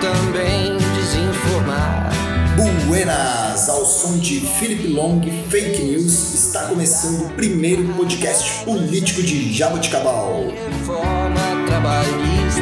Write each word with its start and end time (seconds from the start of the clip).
também 0.00 0.78
desinformar. 0.94 2.10
Buenas! 2.86 3.68
Ao 3.68 3.84
som 3.84 4.18
de 4.18 4.40
Philip 4.40 4.88
Long, 4.88 5.20
Fake 5.48 5.82
News, 5.82 6.34
está 6.34 6.64
começando 6.64 7.26
o 7.26 7.30
primeiro 7.34 7.84
podcast 7.94 8.64
político 8.64 9.22
de 9.22 9.52
Jaboticabal. 9.52 10.46
Reforma 10.48 11.40
trabalhista. 11.66 12.60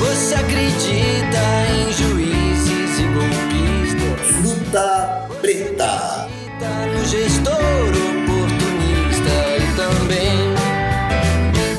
Você 0.00 0.34
acredita 0.34 1.38
em 1.70 1.92
juízes 1.92 2.98
e 2.98 3.04
golpistas? 3.04 4.26
Fruta 4.36 5.28
Preta. 5.40 6.28
Tá 6.58 6.86
no 6.86 7.04
gestor 7.06 7.52
oportunista 7.52 9.32
e 9.58 9.62
também 9.76 10.52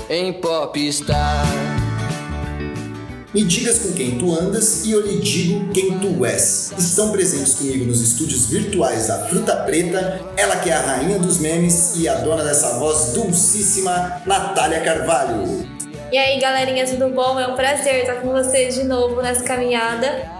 em 0.09 0.33
popstar. 0.33 1.82
Me 3.33 3.43
digas 3.43 3.79
com 3.79 3.93
quem 3.93 4.19
tu 4.19 4.31
andas 4.31 4.85
e 4.85 4.91
eu 4.91 5.01
lhe 5.01 5.19
digo 5.19 5.67
quem 5.73 5.97
tu 5.97 6.23
és. 6.23 6.71
Estão 6.77 7.11
presentes 7.11 7.55
comigo 7.55 7.83
nos 7.83 7.99
estúdios 7.99 8.45
virtuais 8.45 9.07
da 9.07 9.25
Fruta 9.25 9.55
Preta, 9.55 10.21
ela 10.37 10.57
que 10.57 10.69
é 10.69 10.73
a 10.73 10.79
rainha 10.79 11.17
dos 11.17 11.39
memes 11.39 11.95
e 11.95 12.07
a 12.07 12.13
dona 12.19 12.43
dessa 12.43 12.77
voz 12.77 13.13
dulcíssima, 13.13 14.21
Natália 14.27 14.81
Carvalho. 14.81 15.67
E 16.11 16.17
aí, 16.17 16.39
galerinha, 16.39 16.85
tudo 16.85 17.09
bom? 17.09 17.39
É 17.39 17.47
um 17.47 17.55
prazer 17.55 18.01
estar 18.01 18.21
com 18.21 18.29
vocês 18.29 18.75
de 18.75 18.83
novo 18.83 19.19
nessa 19.19 19.43
caminhada. 19.43 20.31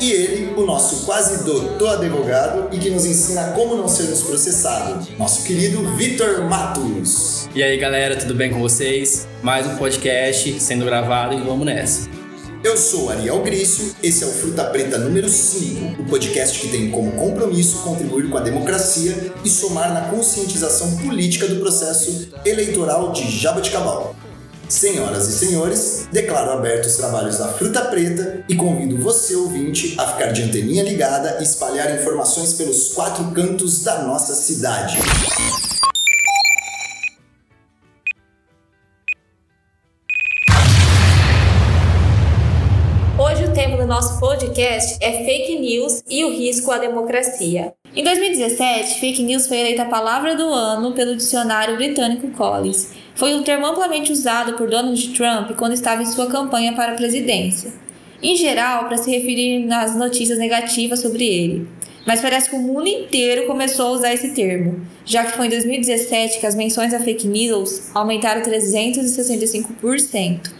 E 0.00 0.12
ele, 0.12 0.54
o 0.56 0.64
nosso 0.64 1.06
quase 1.06 1.42
doutor 1.42 1.94
advogado 1.94 2.72
e 2.72 2.78
que 2.78 2.88
nos 2.88 3.04
ensina 3.04 3.50
como 3.50 3.74
não 3.74 3.88
sermos 3.88 4.22
processados, 4.22 5.08
nosso 5.18 5.44
querido 5.44 5.82
Vitor 5.96 6.44
Matos. 6.44 7.48
E 7.52 7.64
aí 7.64 7.76
galera, 7.76 8.14
tudo 8.14 8.32
bem 8.32 8.52
com 8.52 8.60
vocês? 8.60 9.26
Mais 9.42 9.66
um 9.66 9.76
podcast 9.76 10.60
sendo 10.60 10.84
gravado 10.84 11.34
e 11.34 11.40
vamos 11.40 11.66
nessa. 11.66 12.27
Eu 12.68 12.76
sou 12.76 13.08
Ariel 13.08 13.42
Grício, 13.42 13.94
esse 14.02 14.22
é 14.22 14.26
o 14.26 14.30
Fruta 14.30 14.62
Preta 14.62 14.98
número 14.98 15.26
5, 15.26 16.02
o 16.02 16.04
podcast 16.04 16.58
que 16.58 16.68
tem 16.68 16.90
como 16.90 17.12
compromisso 17.12 17.78
contribuir 17.78 18.28
com 18.28 18.36
a 18.36 18.42
democracia 18.42 19.32
e 19.42 19.48
somar 19.48 19.94
na 19.94 20.10
conscientização 20.10 20.98
política 20.98 21.48
do 21.48 21.60
processo 21.60 22.28
eleitoral 22.44 23.10
de 23.10 23.26
Jaboticabal. 23.26 24.14
Senhoras 24.68 25.28
e 25.28 25.38
senhores, 25.38 26.08
declaro 26.12 26.50
abertos 26.50 26.90
os 26.90 26.96
trabalhos 26.98 27.38
da 27.38 27.48
Fruta 27.48 27.80
Preta 27.86 28.44
e 28.46 28.54
convido 28.54 28.98
você, 28.98 29.34
ouvinte, 29.34 29.94
a 29.96 30.06
ficar 30.06 30.32
de 30.32 30.42
anteninha 30.42 30.82
ligada 30.82 31.38
e 31.40 31.44
espalhar 31.44 31.98
informações 31.98 32.52
pelos 32.52 32.88
quatro 32.88 33.30
cantos 33.30 33.82
da 33.82 34.02
nossa 34.02 34.34
cidade. 34.34 34.98
Nosso 43.98 44.20
podcast 44.20 44.96
é 45.00 45.24
fake 45.24 45.58
news 45.58 46.04
e 46.08 46.24
o 46.24 46.30
risco 46.30 46.70
à 46.70 46.78
democracia. 46.78 47.74
Em 47.96 48.04
2017, 48.04 49.00
fake 49.00 49.24
news 49.24 49.48
foi 49.48 49.58
eleita 49.58 49.82
a 49.82 49.86
palavra 49.86 50.36
do 50.36 50.44
ano 50.44 50.92
pelo 50.92 51.16
dicionário 51.16 51.74
britânico 51.74 52.30
Collins. 52.30 52.92
Foi 53.16 53.34
um 53.34 53.42
termo 53.42 53.66
amplamente 53.66 54.12
usado 54.12 54.52
por 54.52 54.70
Donald 54.70 55.08
Trump 55.14 55.50
quando 55.56 55.72
estava 55.72 56.00
em 56.00 56.06
sua 56.06 56.28
campanha 56.28 56.76
para 56.76 56.92
a 56.92 56.94
presidência. 56.94 57.72
Em 58.22 58.36
geral, 58.36 58.84
para 58.84 58.98
se 58.98 59.10
referir 59.10 59.66
nas 59.66 59.96
notícias 59.96 60.38
negativas 60.38 61.00
sobre 61.00 61.24
ele. 61.24 61.66
Mas 62.06 62.20
parece 62.20 62.50
que 62.50 62.54
o 62.54 62.60
mundo 62.60 62.86
inteiro 62.86 63.48
começou 63.48 63.88
a 63.88 63.90
usar 63.90 64.14
esse 64.14 64.28
termo, 64.28 64.80
já 65.04 65.24
que 65.24 65.36
foi 65.36 65.46
em 65.46 65.50
2017 65.50 66.38
que 66.38 66.46
as 66.46 66.54
menções 66.54 66.94
a 66.94 67.00
fake 67.00 67.26
news 67.26 67.90
aumentaram 67.92 68.42
365%. 68.42 70.57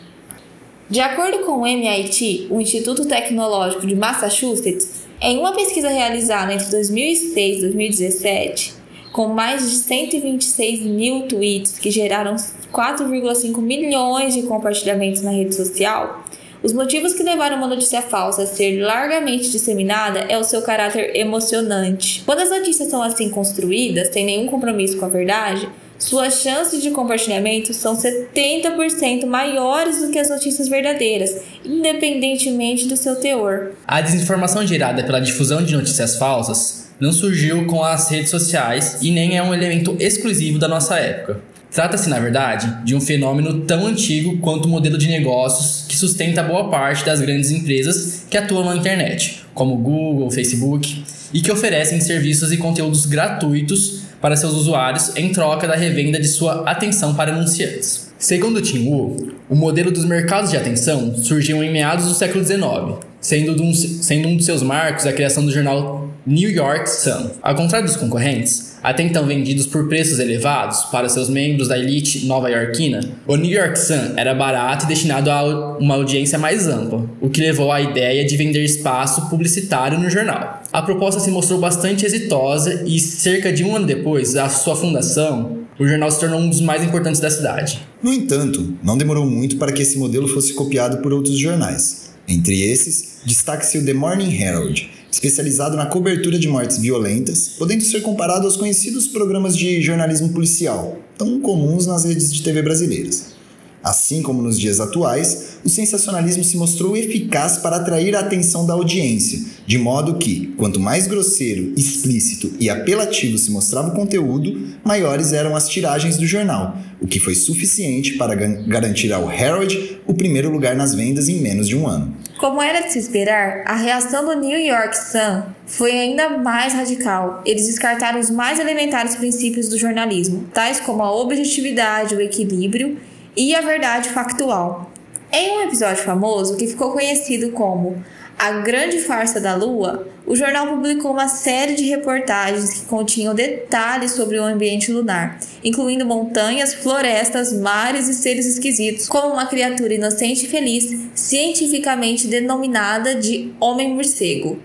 De 0.90 1.00
acordo 1.00 1.40
com 1.40 1.58
o 1.58 1.66
MIT, 1.66 2.46
o 2.48 2.58
Instituto 2.58 3.04
Tecnológico 3.04 3.86
de 3.86 3.94
Massachusetts, 3.94 5.06
em 5.20 5.38
uma 5.38 5.52
pesquisa 5.52 5.90
realizada 5.90 6.54
entre 6.54 6.70
2006 6.70 7.58
e 7.58 7.60
2017, 7.60 8.74
com 9.12 9.28
mais 9.28 9.70
de 9.70 9.76
126 9.76 10.80
mil 10.80 11.28
tweets 11.28 11.78
que 11.78 11.90
geraram 11.90 12.36
4,5 12.36 13.60
milhões 13.60 14.32
de 14.32 14.44
compartilhamentos 14.44 15.20
na 15.20 15.30
rede 15.30 15.54
social, 15.54 16.24
os 16.62 16.72
motivos 16.72 17.12
que 17.12 17.22
levaram 17.22 17.58
uma 17.58 17.66
notícia 17.66 18.00
falsa 18.00 18.44
a 18.44 18.46
ser 18.46 18.80
largamente 18.80 19.50
disseminada 19.50 20.20
é 20.20 20.38
o 20.38 20.44
seu 20.44 20.62
caráter 20.62 21.14
emocionante. 21.14 22.22
Quando 22.24 22.40
as 22.40 22.48
notícias 22.48 22.88
são 22.88 23.02
assim 23.02 23.28
construídas, 23.28 24.08
sem 24.08 24.24
nenhum 24.24 24.46
compromisso 24.46 24.96
com 24.96 25.04
a 25.04 25.08
verdade, 25.08 25.68
suas 25.98 26.42
chances 26.42 26.80
de 26.80 26.90
compartilhamento 26.90 27.74
são 27.74 27.96
70% 27.96 29.26
maiores 29.26 30.00
do 30.00 30.10
que 30.10 30.18
as 30.18 30.30
notícias 30.30 30.68
verdadeiras, 30.68 31.42
independentemente 31.64 32.86
do 32.86 32.96
seu 32.96 33.16
teor. 33.16 33.72
A 33.86 34.00
desinformação 34.00 34.64
gerada 34.64 35.02
pela 35.02 35.20
difusão 35.20 35.62
de 35.62 35.74
notícias 35.74 36.16
falsas 36.16 36.88
não 37.00 37.12
surgiu 37.12 37.66
com 37.66 37.82
as 37.82 38.08
redes 38.10 38.30
sociais 38.30 38.98
e 39.02 39.10
nem 39.10 39.36
é 39.36 39.42
um 39.42 39.52
elemento 39.52 39.96
exclusivo 39.98 40.58
da 40.58 40.68
nossa 40.68 40.96
época. 40.96 41.40
Trata-se, 41.70 42.08
na 42.08 42.18
verdade, 42.18 42.84
de 42.84 42.94
um 42.94 43.00
fenômeno 43.00 43.60
tão 43.60 43.86
antigo 43.86 44.38
quanto 44.38 44.66
o 44.66 44.68
modelo 44.68 44.96
de 44.96 45.08
negócios 45.08 45.84
que 45.86 45.96
sustenta 45.96 46.42
boa 46.42 46.70
parte 46.70 47.04
das 47.04 47.20
grandes 47.20 47.50
empresas 47.50 48.24
que 48.30 48.38
atuam 48.38 48.64
na 48.64 48.76
internet, 48.76 49.44
como 49.52 49.76
Google, 49.76 50.30
Facebook, 50.30 51.04
e 51.32 51.42
que 51.42 51.52
oferecem 51.52 52.00
serviços 52.00 52.52
e 52.52 52.56
conteúdos 52.56 53.04
gratuitos 53.04 53.97
para 54.20 54.36
seus 54.36 54.54
usuários 54.54 55.16
em 55.16 55.30
troca 55.30 55.66
da 55.66 55.74
revenda 55.74 56.18
de 56.18 56.28
sua 56.28 56.62
atenção 56.68 57.14
para 57.14 57.32
anunciantes. 57.32 58.12
Segundo 58.18 58.60
Tim 58.60 58.88
Wu, 58.88 59.32
o 59.48 59.54
modelo 59.54 59.92
dos 59.92 60.04
mercados 60.04 60.50
de 60.50 60.56
atenção 60.56 61.16
surgiu 61.16 61.62
em 61.62 61.72
meados 61.72 62.06
do 62.06 62.14
século 62.14 62.44
XIX, 62.44 62.98
sendo 63.20 63.62
um, 63.62 63.72
sendo 63.72 64.28
um 64.28 64.36
de 64.36 64.44
seus 64.44 64.62
marcos 64.62 65.06
a 65.06 65.12
criação 65.12 65.44
do 65.44 65.52
jornal 65.52 65.97
New 66.28 66.50
York 66.50 66.90
Sun. 66.90 67.30
Ao 67.40 67.54
contrário 67.54 67.86
dos 67.86 67.96
concorrentes, 67.96 68.74
até 68.82 69.02
então 69.02 69.26
vendidos 69.26 69.66
por 69.66 69.88
preços 69.88 70.18
elevados 70.18 70.84
para 70.92 71.08
seus 71.08 71.30
membros 71.30 71.68
da 71.68 71.78
elite 71.78 72.26
nova-iorquina, 72.26 73.00
o 73.26 73.34
New 73.34 73.50
York 73.50 73.78
Sun 73.78 74.12
era 74.14 74.34
barato 74.34 74.84
e 74.84 74.88
destinado 74.88 75.30
a 75.30 75.78
uma 75.78 75.94
audiência 75.94 76.38
mais 76.38 76.68
ampla, 76.68 77.08
o 77.18 77.30
que 77.30 77.40
levou 77.40 77.72
à 77.72 77.80
ideia 77.80 78.26
de 78.26 78.36
vender 78.36 78.62
espaço 78.62 79.30
publicitário 79.30 79.98
no 79.98 80.10
jornal. 80.10 80.62
A 80.70 80.82
proposta 80.82 81.18
se 81.18 81.30
mostrou 81.30 81.58
bastante 81.58 82.04
exitosa 82.04 82.84
e, 82.86 83.00
cerca 83.00 83.50
de 83.50 83.64
um 83.64 83.74
ano 83.74 83.86
depois 83.86 84.34
da 84.34 84.50
sua 84.50 84.76
fundação, 84.76 85.60
o 85.78 85.88
jornal 85.88 86.10
se 86.10 86.20
tornou 86.20 86.40
um 86.40 86.50
dos 86.50 86.60
mais 86.60 86.84
importantes 86.84 87.22
da 87.22 87.30
cidade. 87.30 87.80
No 88.02 88.12
entanto, 88.12 88.76
não 88.82 88.98
demorou 88.98 89.24
muito 89.24 89.56
para 89.56 89.72
que 89.72 89.80
esse 89.80 89.96
modelo 89.96 90.28
fosse 90.28 90.52
copiado 90.52 90.98
por 90.98 91.10
outros 91.10 91.38
jornais. 91.38 92.10
Entre 92.28 92.60
esses, 92.70 93.20
destaque-se 93.24 93.78
o 93.78 93.84
The 93.86 93.94
Morning 93.94 94.38
Herald, 94.38 94.90
especializado 95.10 95.76
na 95.76 95.86
cobertura 95.86 96.38
de 96.38 96.48
mortes 96.48 96.78
violentas, 96.78 97.52
podendo 97.58 97.84
ser 97.84 98.02
comparado 98.02 98.46
aos 98.46 98.56
conhecidos 98.56 99.06
programas 99.06 99.56
de 99.56 99.80
jornalismo 99.82 100.30
policial, 100.30 100.98
tão 101.16 101.40
comuns 101.40 101.86
nas 101.86 102.04
redes 102.04 102.32
de 102.32 102.42
TV 102.42 102.62
brasileiras. 102.62 103.38
Assim 103.82 104.22
como 104.22 104.42
nos 104.42 104.58
dias 104.58 104.80
atuais, 104.80 105.58
o 105.64 105.68
sensacionalismo 105.68 106.42
se 106.42 106.56
mostrou 106.56 106.96
eficaz 106.96 107.58
para 107.58 107.76
atrair 107.76 108.14
a 108.16 108.20
atenção 108.20 108.66
da 108.66 108.74
audiência, 108.74 109.40
de 109.66 109.78
modo 109.78 110.18
que, 110.18 110.48
quanto 110.56 110.80
mais 110.80 111.06
grosseiro, 111.06 111.72
explícito 111.76 112.52
e 112.58 112.68
apelativo 112.68 113.38
se 113.38 113.50
mostrava 113.50 113.88
o 113.88 113.94
conteúdo, 113.94 114.60
maiores 114.84 115.32
eram 115.32 115.54
as 115.54 115.68
tiragens 115.68 116.16
do 116.16 116.26
jornal, 116.26 116.76
o 117.00 117.06
que 117.06 117.20
foi 117.20 117.34
suficiente 117.34 118.14
para 118.14 118.34
garantir 118.34 119.12
ao 119.12 119.30
Herald 119.30 120.00
o 120.06 120.14
primeiro 120.14 120.50
lugar 120.50 120.74
nas 120.74 120.94
vendas 120.94 121.28
em 121.28 121.40
menos 121.40 121.68
de 121.68 121.76
um 121.76 121.86
ano. 121.86 122.14
Como 122.38 122.62
era 122.62 122.82
de 122.82 122.92
se 122.92 123.00
esperar, 123.00 123.64
a 123.66 123.74
reação 123.74 124.24
do 124.24 124.32
New 124.40 124.56
York 124.56 124.96
Sun 124.96 125.42
foi 125.66 125.90
ainda 125.90 126.38
mais 126.38 126.72
radical. 126.72 127.42
Eles 127.44 127.66
descartaram 127.66 128.20
os 128.20 128.30
mais 128.30 128.60
elementares 128.60 129.16
princípios 129.16 129.68
do 129.68 129.76
jornalismo, 129.76 130.46
tais 130.54 130.78
como 130.78 131.02
a 131.02 131.12
objetividade, 131.12 132.14
o 132.14 132.20
equilíbrio 132.20 132.96
e 133.36 133.56
a 133.56 133.60
verdade 133.60 134.10
factual. 134.10 134.92
Em 135.32 135.58
um 135.58 135.62
episódio 135.62 136.04
famoso 136.04 136.56
que 136.56 136.68
ficou 136.68 136.92
conhecido 136.92 137.50
como 137.50 138.04
A 138.38 138.52
Grande 138.52 139.00
Farsa 139.00 139.40
da 139.40 139.56
Lua, 139.56 140.06
o 140.24 140.36
jornal 140.36 140.68
publicou 140.68 141.10
uma 141.10 141.26
série 141.26 141.74
de 141.74 141.86
reportagens 141.86 142.72
que 142.72 142.86
continham 142.86 143.34
detalhes 143.34 144.12
sobre 144.12 144.38
o 144.38 144.44
ambiente 144.44 144.92
lunar, 144.92 145.40
incluindo 145.64 146.06
montanhas, 146.06 146.72
florestas, 146.72 147.52
mares 147.52 148.06
e 148.06 148.14
seres 148.14 148.46
esquisitos, 148.46 149.08
como 149.08 149.32
uma 149.32 149.46
criatura 149.46 149.92
inocente 149.92 150.46
e 150.46 150.48
feliz, 150.48 151.10
cientificamente 151.16 152.28
denominada 152.28 153.16
de 153.16 153.52
Homem-Morcego. 153.58 154.60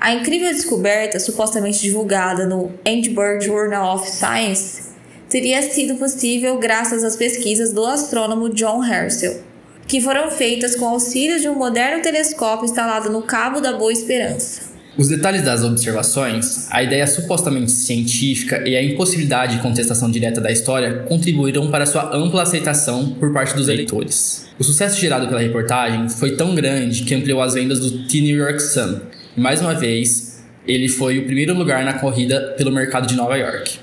A 0.00 0.12
incrível 0.12 0.52
descoberta, 0.52 1.20
supostamente 1.20 1.80
divulgada 1.80 2.46
no 2.46 2.72
Edinburgh 2.84 3.40
Journal 3.40 3.94
of 3.94 4.10
Science, 4.10 4.88
teria 5.28 5.62
sido 5.62 5.94
possível 5.94 6.58
graças 6.58 7.04
às 7.04 7.14
pesquisas 7.14 7.72
do 7.72 7.86
astrônomo 7.86 8.48
John 8.48 8.84
Herschel, 8.84 9.53
que 9.86 10.00
foram 10.00 10.30
feitas 10.30 10.76
com 10.76 10.86
auxílio 10.86 11.40
de 11.40 11.48
um 11.48 11.54
moderno 11.54 12.02
telescópio 12.02 12.64
instalado 12.64 13.10
no 13.10 13.22
Cabo 13.22 13.60
da 13.60 13.72
Boa 13.72 13.92
Esperança. 13.92 14.74
Os 14.96 15.08
detalhes 15.08 15.42
das 15.42 15.64
observações, 15.64 16.68
a 16.70 16.80
ideia 16.80 17.04
supostamente 17.06 17.72
científica 17.72 18.62
e 18.66 18.76
a 18.76 18.82
impossibilidade 18.82 19.56
de 19.56 19.62
contestação 19.62 20.08
direta 20.08 20.40
da 20.40 20.52
história 20.52 21.00
contribuíram 21.08 21.68
para 21.68 21.84
sua 21.84 22.14
ampla 22.14 22.42
aceitação 22.42 23.08
por 23.18 23.32
parte 23.32 23.56
dos 23.56 23.68
eleitores. 23.68 24.46
O 24.56 24.62
sucesso 24.62 25.00
gerado 25.00 25.26
pela 25.26 25.40
reportagem 25.40 26.08
foi 26.08 26.36
tão 26.36 26.54
grande 26.54 27.02
que 27.02 27.12
ampliou 27.12 27.42
as 27.42 27.54
vendas 27.54 27.80
do 27.80 28.06
The 28.06 28.20
New 28.20 28.36
York 28.36 28.62
Sun. 28.62 29.00
E 29.36 29.40
mais 29.40 29.60
uma 29.60 29.74
vez, 29.74 30.44
ele 30.64 30.88
foi 30.88 31.18
o 31.18 31.24
primeiro 31.24 31.54
lugar 31.54 31.84
na 31.84 31.94
corrida 31.94 32.54
pelo 32.56 32.70
mercado 32.70 33.08
de 33.08 33.16
Nova 33.16 33.36
York. 33.36 33.78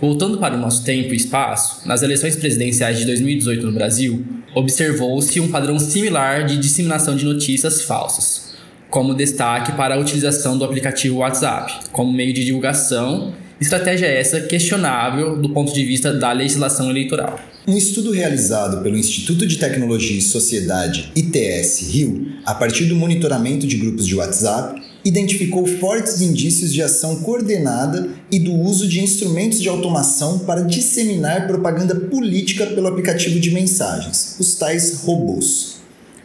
Voltando 0.00 0.38
para 0.38 0.54
o 0.54 0.58
nosso 0.58 0.82
tempo 0.82 1.12
e 1.12 1.16
espaço, 1.16 1.86
nas 1.86 2.02
eleições 2.02 2.34
presidenciais 2.34 2.98
de 2.98 3.04
2018 3.04 3.66
no 3.66 3.72
Brasil, 3.72 4.24
observou-se 4.54 5.40
um 5.40 5.48
padrão 5.48 5.78
similar 5.78 6.46
de 6.46 6.58
disseminação 6.58 7.16
de 7.16 7.24
notícias 7.24 7.82
falsas 7.82 8.50
como 8.90 9.14
destaque 9.14 9.72
para 9.72 9.94
a 9.94 9.98
utilização 9.98 10.58
do 10.58 10.64
aplicativo 10.64 11.18
WhatsApp 11.18 11.90
como 11.92 12.12
meio 12.12 12.34
de 12.34 12.44
divulgação, 12.44 13.32
estratégia 13.60 14.06
essa 14.06 14.40
questionável 14.40 15.36
do 15.36 15.50
ponto 15.50 15.72
de 15.72 15.84
vista 15.84 16.12
da 16.12 16.32
legislação 16.32 16.90
eleitoral. 16.90 17.38
Um 17.68 17.76
estudo 17.76 18.10
realizado 18.10 18.82
pelo 18.82 18.96
Instituto 18.96 19.46
de 19.46 19.58
Tecnologia 19.58 20.16
e 20.16 20.22
Sociedade 20.22 21.12
ITS 21.14 21.92
Rio, 21.92 22.26
a 22.44 22.54
partir 22.54 22.86
do 22.86 22.96
monitoramento 22.96 23.66
de 23.66 23.76
grupos 23.76 24.06
de 24.06 24.16
WhatsApp, 24.16 24.82
identificou 25.04 25.66
fortes 25.66 26.20
indícios 26.20 26.72
de 26.72 26.82
ação 26.82 27.16
coordenada 27.16 28.08
e 28.30 28.38
do 28.38 28.52
uso 28.52 28.86
de 28.86 29.00
instrumentos 29.00 29.60
de 29.60 29.68
automação 29.68 30.40
para 30.40 30.62
disseminar 30.62 31.46
propaganda 31.46 31.94
política 31.94 32.66
pelo 32.66 32.88
aplicativo 32.88 33.40
de 33.40 33.50
mensagens, 33.50 34.36
os 34.38 34.54
tais 34.54 35.00
robôs. 35.02 35.80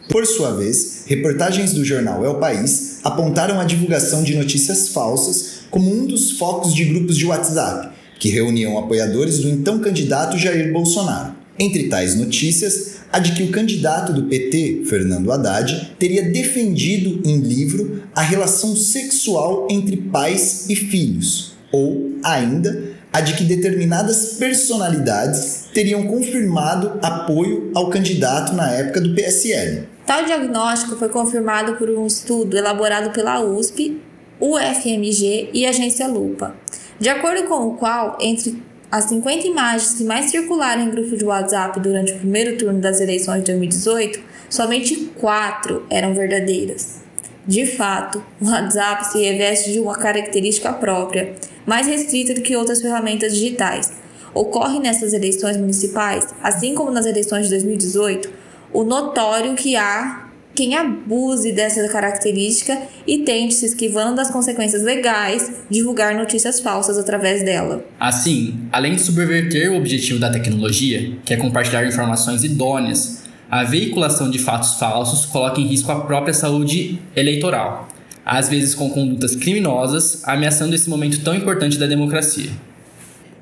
Por 0.08 0.24
sua 0.26 0.52
vez, 0.52 1.04
reportagens 1.06 1.72
do 1.72 1.84
jornal 1.84 2.24
o 2.28 2.38
País 2.38 3.00
apontaram 3.02 3.58
a 3.58 3.64
divulgação 3.64 4.22
de 4.22 4.36
notícias 4.36 4.88
falsas 4.88 5.56
como 5.70 5.92
um 5.92 6.06
dos 6.06 6.32
focos 6.32 6.74
de 6.74 6.84
grupos 6.84 7.16
de 7.16 7.26
WhatsApp, 7.26 7.90
que 8.18 8.28
reuniam 8.28 8.78
apoiadores 8.78 9.40
do 9.40 9.48
então 9.48 9.80
candidato 9.80 10.38
Jair 10.38 10.72
Bolsonaro. 10.72 11.45
Entre 11.58 11.88
tais 11.88 12.14
notícias, 12.14 12.96
a 13.10 13.18
de 13.18 13.32
que 13.32 13.42
o 13.42 13.50
candidato 13.50 14.12
do 14.12 14.24
PT, 14.24 14.82
Fernando 14.86 15.32
Haddad, 15.32 15.94
teria 15.98 16.22
defendido 16.22 17.22
em 17.24 17.38
livro 17.38 18.02
a 18.14 18.20
relação 18.20 18.76
sexual 18.76 19.66
entre 19.70 19.96
pais 19.96 20.68
e 20.68 20.76
filhos, 20.76 21.54
ou, 21.72 22.12
ainda, 22.22 22.94
a 23.12 23.22
de 23.22 23.32
que 23.34 23.44
determinadas 23.44 24.34
personalidades 24.34 25.68
teriam 25.72 26.06
confirmado 26.06 26.98
apoio 27.00 27.70
ao 27.74 27.88
candidato 27.88 28.54
na 28.54 28.70
época 28.72 29.00
do 29.00 29.14
PSL. 29.14 29.88
Tal 30.04 30.24
diagnóstico 30.24 30.96
foi 30.96 31.08
confirmado 31.08 31.76
por 31.76 31.88
um 31.88 32.06
estudo 32.06 32.56
elaborado 32.56 33.10
pela 33.12 33.42
USP, 33.42 33.98
UFMG 34.38 35.48
e 35.54 35.64
Agência 35.64 36.06
Lupa, 36.06 36.54
de 37.00 37.08
acordo 37.08 37.44
com 37.44 37.68
o 37.68 37.76
qual, 37.76 38.18
entre 38.20 38.62
as 38.90 39.04
50 39.06 39.46
imagens 39.46 39.94
que 39.94 40.04
mais 40.04 40.30
circularam 40.30 40.82
em 40.82 40.90
grupo 40.90 41.16
de 41.16 41.24
WhatsApp 41.24 41.80
durante 41.80 42.12
o 42.12 42.18
primeiro 42.18 42.56
turno 42.56 42.80
das 42.80 43.00
eleições 43.00 43.40
de 43.40 43.46
2018, 43.46 44.20
somente 44.48 44.94
quatro 45.16 45.84
eram 45.90 46.14
verdadeiras. 46.14 47.00
De 47.46 47.66
fato, 47.66 48.24
o 48.40 48.48
WhatsApp 48.48 49.06
se 49.06 49.22
reveste 49.22 49.72
de 49.72 49.80
uma 49.80 49.94
característica 49.94 50.72
própria, 50.72 51.34
mais 51.64 51.86
restrita 51.86 52.34
do 52.34 52.42
que 52.42 52.56
outras 52.56 52.80
ferramentas 52.80 53.34
digitais. 53.34 53.92
Ocorre 54.34 54.78
nessas 54.78 55.12
eleições 55.12 55.56
municipais, 55.56 56.26
assim 56.42 56.74
como 56.74 56.90
nas 56.90 57.06
eleições 57.06 57.44
de 57.44 57.50
2018, 57.50 58.30
o 58.72 58.84
notório 58.84 59.54
que 59.54 59.76
há 59.76 60.25
quem 60.56 60.74
abuse 60.74 61.52
dessa 61.52 61.86
característica 61.88 62.76
e 63.06 63.18
tente, 63.18 63.54
se 63.54 63.66
esquivando 63.66 64.16
das 64.16 64.30
consequências 64.30 64.82
legais, 64.82 65.52
divulgar 65.70 66.16
notícias 66.16 66.58
falsas 66.58 66.98
através 66.98 67.44
dela. 67.44 67.84
Assim, 68.00 68.58
além 68.72 68.94
de 68.94 69.02
subverter 69.02 69.70
o 69.70 69.76
objetivo 69.76 70.18
da 70.18 70.30
tecnologia, 70.30 71.12
que 71.24 71.34
é 71.34 71.36
compartilhar 71.36 71.86
informações 71.86 72.42
idôneas, 72.42 73.24
a 73.50 73.62
veiculação 73.62 74.30
de 74.30 74.38
fatos 74.38 74.74
falsos 74.78 75.26
coloca 75.26 75.60
em 75.60 75.66
risco 75.66 75.92
a 75.92 76.00
própria 76.00 76.32
saúde 76.32 76.98
eleitoral, 77.14 77.88
às 78.24 78.48
vezes 78.48 78.74
com 78.74 78.88
condutas 78.88 79.36
criminosas, 79.36 80.22
ameaçando 80.24 80.74
esse 80.74 80.88
momento 80.88 81.22
tão 81.22 81.34
importante 81.34 81.78
da 81.78 81.86
democracia. 81.86 82.50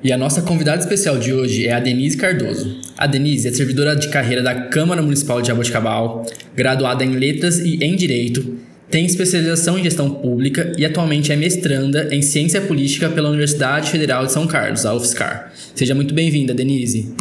E 0.03 0.11
a 0.11 0.17
nossa 0.17 0.41
convidada 0.41 0.81
especial 0.81 1.17
de 1.17 1.33
hoje 1.33 1.67
é 1.67 1.73
a 1.73 1.79
Denise 1.79 2.17
Cardoso. 2.17 2.79
A 2.97 3.07
Denise 3.07 3.47
é 3.47 3.51
servidora 3.51 3.95
de 3.95 4.09
carreira 4.09 4.43
da 4.43 4.53
Câmara 4.53 5.01
Municipal 5.01 5.41
de 5.41 5.47
Jaboticabal, 5.47 6.25
graduada 6.55 7.03
em 7.03 7.11
Letras 7.11 7.59
e 7.59 7.83
em 7.83 7.95
Direito, 7.95 8.59
tem 8.89 9.05
especialização 9.05 9.79
em 9.79 9.83
Gestão 9.83 10.09
Pública 10.09 10.71
e 10.77 10.85
atualmente 10.85 11.31
é 11.31 11.35
mestranda 11.35 12.07
em 12.11 12.21
Ciência 12.21 12.61
Política 12.61 13.09
pela 13.09 13.29
Universidade 13.29 13.89
Federal 13.89 14.25
de 14.25 14.31
São 14.31 14.45
Carlos, 14.45 14.85
a 14.85 14.93
UFSCar. 14.93 15.51
Seja 15.73 15.95
muito 15.95 16.13
bem-vinda, 16.13 16.53
Denise. 16.53 17.13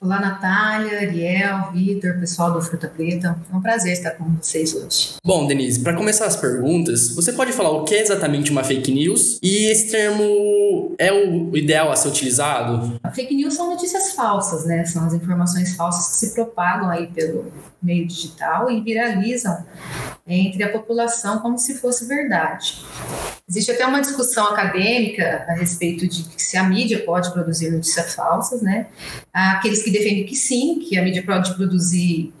Olá, 0.00 0.20
Natália, 0.20 1.00
Ariel, 1.00 1.72
Vitor, 1.72 2.20
pessoal 2.20 2.52
do 2.52 2.62
Fruta 2.62 2.86
Preta. 2.86 3.36
É 3.52 3.56
um 3.56 3.60
prazer 3.60 3.94
estar 3.94 4.12
com 4.12 4.32
vocês 4.36 4.72
hoje. 4.72 5.14
Bom, 5.26 5.44
Denise, 5.44 5.82
para 5.82 5.92
começar 5.96 6.26
as 6.26 6.36
perguntas, 6.36 7.16
você 7.16 7.32
pode 7.32 7.52
falar 7.52 7.70
o 7.70 7.82
que 7.82 7.96
é 7.96 8.00
exatamente 8.00 8.52
uma 8.52 8.62
fake 8.62 8.92
news 8.92 9.40
e 9.42 9.66
esse 9.66 9.90
termo 9.90 10.94
é 11.00 11.12
o 11.12 11.56
ideal 11.56 11.90
a 11.90 11.96
ser 11.96 12.06
utilizado? 12.10 12.96
A 13.02 13.10
fake 13.10 13.34
news 13.34 13.54
são 13.54 13.70
notícias 13.70 14.12
falsas, 14.12 14.64
né? 14.66 14.84
São 14.84 15.04
as 15.04 15.14
informações 15.14 15.74
falsas 15.74 16.12
que 16.12 16.26
se 16.26 16.32
propagam 16.32 16.88
aí 16.88 17.08
pelo 17.08 17.50
meio 17.82 18.06
digital 18.06 18.70
e 18.70 18.80
viralizam 18.80 19.66
entre 20.28 20.62
a 20.62 20.70
população 20.70 21.38
como 21.38 21.58
se 21.58 21.78
fosse 21.78 22.06
verdade. 22.06 22.84
Existe 23.48 23.72
até 23.72 23.86
uma 23.86 24.00
discussão 24.02 24.48
acadêmica 24.48 25.46
a 25.48 25.54
respeito 25.54 26.06
de 26.06 26.26
se 26.36 26.58
a 26.58 26.64
mídia 26.64 27.02
pode 27.02 27.32
produzir 27.32 27.70
notícias 27.70 28.14
falsas, 28.14 28.60
né? 28.60 28.88
Há 29.32 29.52
aqueles 29.52 29.82
que 29.82 29.90
defendem 29.90 30.26
que 30.26 30.36
sim, 30.36 30.80
que 30.80 30.98
a 30.98 31.02
mídia 31.02 31.22
pode 31.24 31.54
produzir 31.54 32.34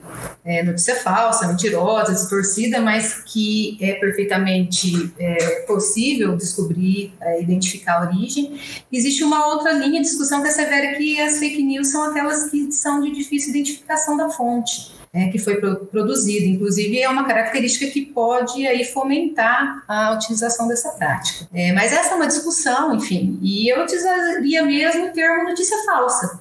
é, 0.44 0.62
notícia 0.62 0.96
falsa, 0.96 1.48
mentirosa, 1.48 2.12
distorcida, 2.12 2.78
mas 2.82 3.22
que 3.24 3.78
é 3.80 3.94
perfeitamente 3.94 5.10
é, 5.18 5.60
possível 5.66 6.36
descobrir, 6.36 7.14
é, 7.22 7.40
identificar 7.40 8.02
a 8.02 8.10
origem. 8.10 8.60
Existe 8.92 9.24
uma 9.24 9.46
outra 9.46 9.72
linha 9.72 10.02
de 10.02 10.08
discussão 10.08 10.42
que 10.42 10.48
assevera 10.48 10.94
que 10.98 11.18
as 11.20 11.38
fake 11.38 11.62
news 11.62 11.88
são 11.88 12.04
aquelas 12.04 12.50
que 12.50 12.70
são 12.70 13.00
de 13.00 13.12
difícil 13.12 13.48
identificação 13.50 14.14
da 14.14 14.28
fonte 14.28 14.97
é, 15.12 15.28
que 15.28 15.38
foi 15.38 15.56
produzido. 15.56 16.46
Inclusive, 16.46 17.00
é 17.00 17.08
uma 17.08 17.26
característica 17.26 17.90
que 17.90 18.06
pode 18.06 18.66
aí 18.66 18.84
fomentar 18.84 19.84
a 19.88 20.12
utilização 20.12 20.68
dessa 20.68 20.90
prática. 20.90 21.48
É, 21.52 21.72
mas 21.72 21.92
essa 21.92 22.12
é 22.12 22.14
uma 22.14 22.26
discussão, 22.26 22.94
enfim, 22.94 23.38
e 23.42 23.72
eu 23.72 23.82
utilizaria 23.82 24.62
mesmo 24.62 25.06
o 25.06 25.12
termo 25.12 25.44
notícia 25.44 25.76
falsa. 25.84 26.40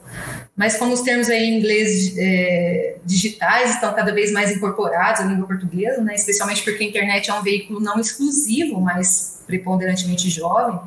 Mas 0.55 0.75
como 0.75 0.93
os 0.93 1.01
termos 1.01 1.29
aí 1.29 1.43
em 1.43 1.59
inglês 1.59 2.15
é, 2.17 2.97
digitais 3.05 3.75
estão 3.75 3.93
cada 3.93 4.11
vez 4.11 4.31
mais 4.31 4.51
incorporados 4.51 5.21
à 5.21 5.23
língua 5.25 5.45
portuguesa, 5.45 6.01
né, 6.01 6.15
especialmente 6.15 6.63
porque 6.63 6.83
a 6.83 6.87
internet 6.87 7.29
é 7.29 7.33
um 7.33 7.43
veículo 7.43 7.79
não 7.79 7.99
exclusivo, 7.99 8.81
mas 8.81 9.36
preponderantemente 9.47 10.29
jovem, 10.29 10.79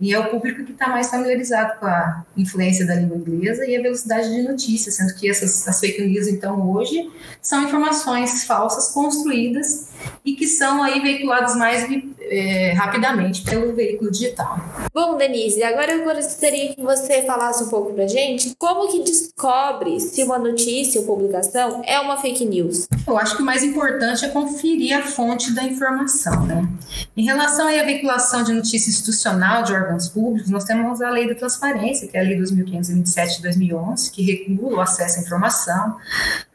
e 0.00 0.12
é 0.12 0.18
o 0.18 0.28
público 0.28 0.64
que 0.64 0.72
está 0.72 0.88
mais 0.88 1.08
familiarizado 1.08 1.78
com 1.78 1.86
a 1.86 2.24
influência 2.36 2.86
da 2.86 2.94
língua 2.94 3.16
inglesa 3.16 3.64
e 3.64 3.76
a 3.76 3.80
velocidade 3.80 4.28
de 4.28 4.42
notícias, 4.42 4.96
sendo 4.96 5.14
que 5.14 5.30
essas 5.30 5.66
as 5.66 5.80
fake 5.80 6.02
news, 6.02 6.26
então, 6.26 6.70
hoje, 6.70 7.10
são 7.40 7.62
informações 7.62 8.44
falsas 8.44 8.92
construídas 8.92 9.88
e 10.24 10.34
que 10.34 10.46
são 10.46 10.82
aí 10.82 11.00
veiculadas 11.00 11.56
mais 11.56 11.88
é, 12.20 12.72
rapidamente 12.72 13.42
pelo 13.42 13.74
veículo 13.74 14.10
digital. 14.10 14.58
Bom, 14.92 15.16
Denise, 15.16 15.62
agora 15.62 15.92
eu 15.92 16.04
gostaria 16.04 16.74
que 16.74 16.82
você 16.82 17.22
falasse 17.22 17.64
um 17.64 17.68
pouco 17.68 17.94
pra 17.94 18.06
gente 18.06 18.54
como 18.58 18.90
que 18.90 19.02
descobre 19.02 20.00
se 20.00 20.22
uma 20.22 20.38
notícia 20.38 21.00
ou 21.00 21.06
publicação 21.06 21.82
é 21.84 21.98
uma 22.00 22.16
fake 22.18 22.44
news. 22.44 22.86
Eu 23.06 23.16
acho 23.16 23.36
que 23.36 23.42
o 23.42 23.46
mais 23.46 23.62
importante 23.62 24.24
é 24.24 24.28
conferir 24.28 24.96
a 24.96 25.02
fonte 25.02 25.52
da 25.54 25.64
informação, 25.64 26.46
né? 26.46 26.68
Em 27.16 27.24
relação 27.24 27.68
à 27.68 27.82
veiculação 27.82 28.07
de 28.44 28.52
notícia 28.54 28.88
institucional 28.88 29.62
de 29.62 29.74
órgãos 29.74 30.08
públicos, 30.08 30.50
nós 30.50 30.64
temos 30.64 31.02
a 31.02 31.10
Lei 31.10 31.28
da 31.28 31.34
Transparência, 31.34 32.08
que 32.08 32.16
é 32.16 32.20
a 32.20 32.22
Lei 32.22 32.36
2527 32.36 33.36
de 33.36 33.42
2011, 33.42 34.10
que 34.10 34.22
regula 34.22 34.78
o 34.78 34.80
acesso 34.80 35.18
à 35.18 35.22
informação. 35.22 35.96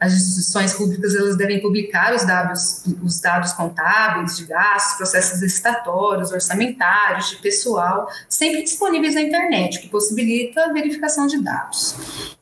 As 0.00 0.12
instituições 0.12 0.72
públicas 0.72 1.14
elas 1.14 1.36
devem 1.36 1.60
publicar 1.62 2.12
os 2.12 2.24
dados, 2.24 2.82
os 3.02 3.20
dados 3.20 3.52
contábeis 3.52 4.36
de 4.36 4.46
gastos, 4.46 4.96
processos 4.96 5.40
licitatórios, 5.40 6.32
orçamentários, 6.32 7.30
de 7.30 7.36
pessoal, 7.36 8.08
sempre 8.28 8.64
disponíveis 8.64 9.14
na 9.14 9.22
internet, 9.22 9.80
que 9.80 9.88
possibilita 9.88 10.64
a 10.64 10.72
verificação 10.72 11.26
de 11.26 11.40
dados. 11.40 11.94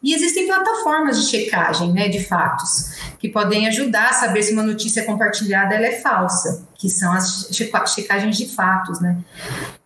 E 0.02 0.14
existem 0.14 0.46
plataformas 0.46 1.22
de 1.22 1.30
checagem 1.30 1.92
né, 1.92 2.08
de 2.08 2.24
fatos, 2.24 2.92
que 3.18 3.28
podem 3.28 3.68
ajudar 3.68 4.08
a 4.08 4.12
saber 4.14 4.42
se 4.42 4.52
uma 4.52 4.62
notícia 4.62 5.04
compartilhada 5.04 5.74
ela 5.74 5.86
é 5.86 6.00
falsa, 6.00 6.66
que 6.82 6.90
são 6.90 7.12
as 7.12 7.48
checagens 7.94 8.36
de 8.36 8.48
fatos, 8.48 9.00
né? 9.00 9.16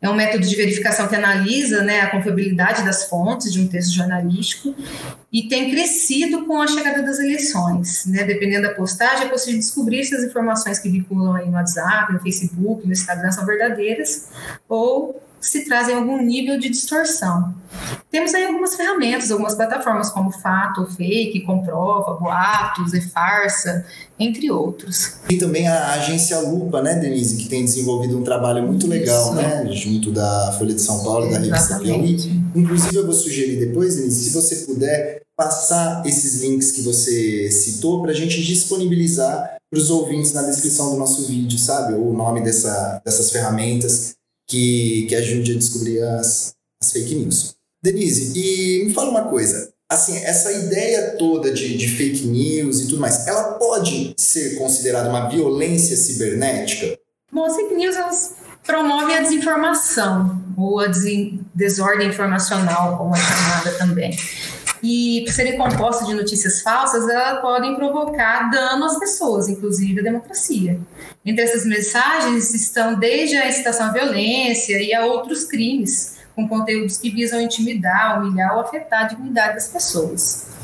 É 0.00 0.08
um 0.08 0.14
método 0.14 0.46
de 0.46 0.56
verificação 0.56 1.06
que 1.06 1.14
analisa 1.14 1.82
né, 1.82 2.00
a 2.00 2.10
confiabilidade 2.10 2.82
das 2.86 3.06
fontes 3.06 3.52
de 3.52 3.60
um 3.60 3.68
texto 3.68 3.92
jornalístico 3.92 4.74
e 5.30 5.46
tem 5.46 5.70
crescido 5.70 6.46
com 6.46 6.62
a 6.62 6.66
chegada 6.66 7.02
das 7.02 7.18
eleições, 7.18 8.06
né? 8.06 8.24
Dependendo 8.24 8.66
da 8.68 8.72
postagem, 8.72 9.26
é 9.26 9.28
possível 9.28 9.60
descobrir 9.60 10.06
se 10.06 10.14
as 10.14 10.24
informações 10.24 10.78
que 10.78 10.88
vinculam 10.88 11.34
aí 11.34 11.44
no 11.44 11.52
WhatsApp, 11.52 12.14
no 12.14 12.18
Facebook, 12.18 12.86
no 12.86 12.92
Instagram 12.92 13.30
são 13.30 13.44
verdadeiras 13.44 14.30
ou 14.66 15.20
se 15.40 15.64
trazem 15.64 15.94
algum 15.94 16.20
nível 16.22 16.58
de 16.58 16.68
distorção. 16.68 17.54
Temos 18.10 18.34
aí 18.34 18.46
algumas 18.46 18.74
ferramentas, 18.74 19.30
algumas 19.30 19.54
plataformas 19.54 20.10
como 20.10 20.30
Fato, 20.30 20.86
Fake, 20.86 21.44
Comprova, 21.44 22.14
Boatos, 22.14 22.94
e 22.94 23.00
Farsa, 23.00 23.84
entre 24.18 24.50
outros. 24.50 25.16
E 25.28 25.36
também 25.36 25.68
a 25.68 25.92
agência 25.92 26.38
Lupa, 26.40 26.82
né, 26.82 26.94
Denise, 26.94 27.36
que 27.36 27.48
tem 27.48 27.64
desenvolvido 27.64 28.18
um 28.18 28.24
trabalho 28.24 28.62
muito 28.66 28.86
legal, 28.86 29.26
Isso. 29.26 29.34
né, 29.34 29.66
junto 29.72 30.10
da 30.10 30.54
Folha 30.58 30.74
de 30.74 30.80
São 30.80 31.04
Paulo 31.04 31.26
e 31.26 31.30
da 31.30 31.38
revista 31.38 31.78
Piauí. 31.78 32.16
Inclusive, 32.54 32.96
eu 32.96 33.04
vou 33.04 33.14
sugerir 33.14 33.58
depois, 33.58 33.96
Denise, 33.96 34.24
se 34.24 34.34
você 34.34 34.56
puder 34.66 35.22
passar 35.36 36.02
esses 36.06 36.40
links 36.40 36.72
que 36.72 36.80
você 36.80 37.50
citou 37.50 38.00
para 38.02 38.12
a 38.12 38.14
gente 38.14 38.42
disponibilizar 38.42 39.56
para 39.70 39.78
os 39.78 39.90
ouvintes 39.90 40.32
na 40.32 40.42
descrição 40.42 40.92
do 40.92 40.96
nosso 40.96 41.26
vídeo, 41.26 41.58
sabe? 41.58 41.94
O 41.94 42.12
nome 42.12 42.40
dessa, 42.40 43.02
dessas 43.04 43.30
ferramentas 43.30 44.15
que, 44.46 45.06
que 45.08 45.14
ajude 45.14 45.52
a 45.52 45.58
descobrir 45.58 46.02
as, 46.02 46.54
as 46.82 46.92
fake 46.92 47.14
news. 47.14 47.54
Denise, 47.82 48.32
e 48.38 48.84
me 48.84 48.94
fala 48.94 49.10
uma 49.10 49.28
coisa. 49.28 49.72
Assim, 49.88 50.16
essa 50.16 50.50
ideia 50.52 51.16
toda 51.16 51.52
de, 51.52 51.76
de 51.76 51.88
fake 51.88 52.26
news 52.26 52.80
e 52.80 52.88
tudo 52.88 53.00
mais, 53.00 53.26
ela 53.26 53.54
pode 53.54 54.14
ser 54.16 54.56
considerada 54.56 55.08
uma 55.08 55.28
violência 55.28 55.96
cibernética? 55.96 56.98
Bom, 57.32 57.44
as 57.44 57.54
fake 57.54 57.74
news 57.74 57.94
elas 57.94 58.34
promovem 58.64 59.16
a 59.16 59.20
desinformação 59.20 60.42
ou 60.56 60.80
a 60.80 60.88
desordem 61.54 62.08
informacional, 62.08 62.98
como 62.98 63.14
é 63.14 63.20
chamada 63.20 63.70
também. 63.78 64.16
E 64.88 65.24
por 65.24 65.32
serem 65.32 65.58
compostas 65.58 66.06
de 66.06 66.14
notícias 66.14 66.62
falsas, 66.62 67.08
elas 67.08 67.40
podem 67.40 67.74
provocar 67.74 68.48
dano 68.50 68.84
às 68.84 68.96
pessoas, 69.00 69.48
inclusive 69.48 69.98
à 69.98 70.02
democracia. 70.04 70.78
Entre 71.24 71.42
essas 71.42 71.66
mensagens 71.66 72.54
estão 72.54 72.94
desde 72.94 73.36
a 73.36 73.48
incitação 73.48 73.86
à 73.86 73.92
violência 73.92 74.80
e 74.80 74.94
a 74.94 75.04
outros 75.04 75.46
crimes, 75.46 76.18
com 76.36 76.46
conteúdos 76.46 76.98
que 76.98 77.10
visam 77.10 77.40
intimidar, 77.40 78.22
humilhar 78.22 78.54
ou 78.54 78.60
afetar 78.60 79.06
a 79.06 79.08
dignidade 79.08 79.54
das 79.54 79.66
pessoas. 79.66 80.55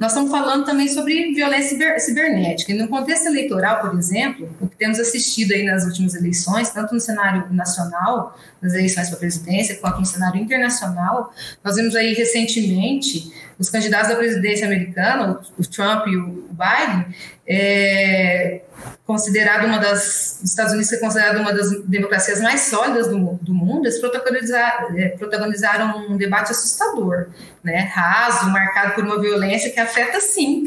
Nós 0.00 0.12
estamos 0.12 0.30
falando 0.30 0.64
também 0.64 0.88
sobre 0.88 1.30
violência 1.34 2.00
cibernética. 2.00 2.72
E 2.72 2.74
no 2.74 2.88
contexto 2.88 3.26
eleitoral, 3.26 3.82
por 3.82 3.98
exemplo, 3.98 4.48
o 4.58 4.66
que 4.66 4.74
temos 4.74 4.98
assistido 4.98 5.52
aí 5.52 5.62
nas 5.62 5.84
últimas 5.84 6.14
eleições, 6.14 6.70
tanto 6.70 6.94
no 6.94 7.00
cenário 7.00 7.52
nacional, 7.52 8.34
nas 8.62 8.72
eleições 8.72 9.08
para 9.08 9.16
a 9.16 9.20
presidência, 9.20 9.76
quanto 9.76 10.00
no 10.00 10.06
cenário 10.06 10.40
internacional, 10.40 11.34
nós 11.62 11.76
vimos 11.76 11.94
aí 11.94 12.14
recentemente 12.14 13.30
os 13.60 13.68
candidatos 13.68 14.08
da 14.08 14.16
presidência 14.16 14.66
americana, 14.66 15.38
o 15.58 15.66
Trump 15.66 16.06
e 16.06 16.16
o 16.16 16.48
Biden, 16.50 17.14
é, 17.46 18.62
considerado 19.06 19.66
uma 19.66 19.78
das, 19.78 20.40
os 20.42 20.48
Estados 20.48 20.72
Unidos 20.72 20.90
é 20.90 20.96
considerado 20.96 21.36
uma 21.40 21.52
das 21.52 21.82
democracias 21.84 22.40
mais 22.40 22.62
sólidas 22.62 23.08
do, 23.08 23.38
do 23.42 23.52
mundo, 23.52 23.84
eles 23.84 23.98
protagonizaram, 23.98 24.96
é, 24.96 25.10
protagonizaram 25.10 26.10
um 26.10 26.16
debate 26.16 26.52
assustador, 26.52 27.28
né, 27.62 27.80
raso, 27.92 28.48
marcado 28.48 28.94
por 28.94 29.04
uma 29.04 29.20
violência 29.20 29.70
que 29.70 29.78
afeta, 29.78 30.18
sim, 30.22 30.64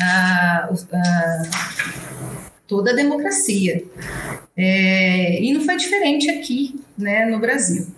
a, 0.00 0.68
a, 0.70 1.42
toda 2.68 2.92
a 2.92 2.94
democracia. 2.94 3.82
É, 4.56 5.42
e 5.42 5.52
não 5.52 5.64
foi 5.64 5.76
diferente 5.76 6.30
aqui, 6.30 6.80
né, 6.96 7.26
no 7.26 7.40
Brasil. 7.40 7.88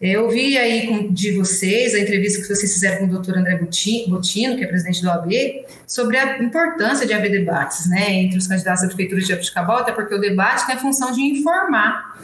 Eu 0.00 0.30
vi 0.30 0.56
aí 0.56 1.08
de 1.10 1.36
vocês 1.36 1.94
a 1.94 1.98
entrevista 1.98 2.40
que 2.40 2.48
vocês 2.48 2.72
fizeram 2.72 3.00
com 3.00 3.04
o 3.04 3.08
doutor 3.08 3.36
André 3.36 3.58
Botino, 3.58 4.18
que 4.56 4.64
é 4.64 4.66
presidente 4.66 5.02
do 5.02 5.08
OAB, 5.08 5.30
sobre 5.86 6.16
a 6.16 6.42
importância 6.42 7.06
de 7.06 7.12
haver 7.12 7.30
debates 7.30 7.86
né, 7.86 8.10
entre 8.14 8.38
os 8.38 8.46
candidatos 8.46 8.82
à 8.82 8.86
prefeitura 8.86 9.20
de 9.20 9.28
Jabuticabal, 9.28 9.76
até 9.76 9.92
porque 9.92 10.14
o 10.14 10.18
debate 10.18 10.64
tem 10.64 10.76
a 10.76 10.78
função 10.78 11.12
de 11.12 11.20
informar. 11.20 12.18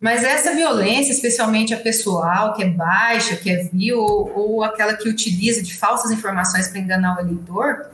Mas 0.00 0.22
essa 0.22 0.54
violência, 0.54 1.10
especialmente 1.10 1.74
a 1.74 1.76
pessoal, 1.76 2.54
que 2.54 2.62
é 2.62 2.68
baixa, 2.68 3.34
que 3.34 3.50
é 3.50 3.64
vil, 3.64 3.98
ou, 3.98 4.32
ou 4.36 4.62
aquela 4.62 4.94
que 4.94 5.08
utiliza 5.08 5.60
de 5.60 5.74
falsas 5.74 6.12
informações 6.12 6.68
para 6.68 6.78
enganar 6.78 7.16
o 7.16 7.20
eleitor, 7.20 7.86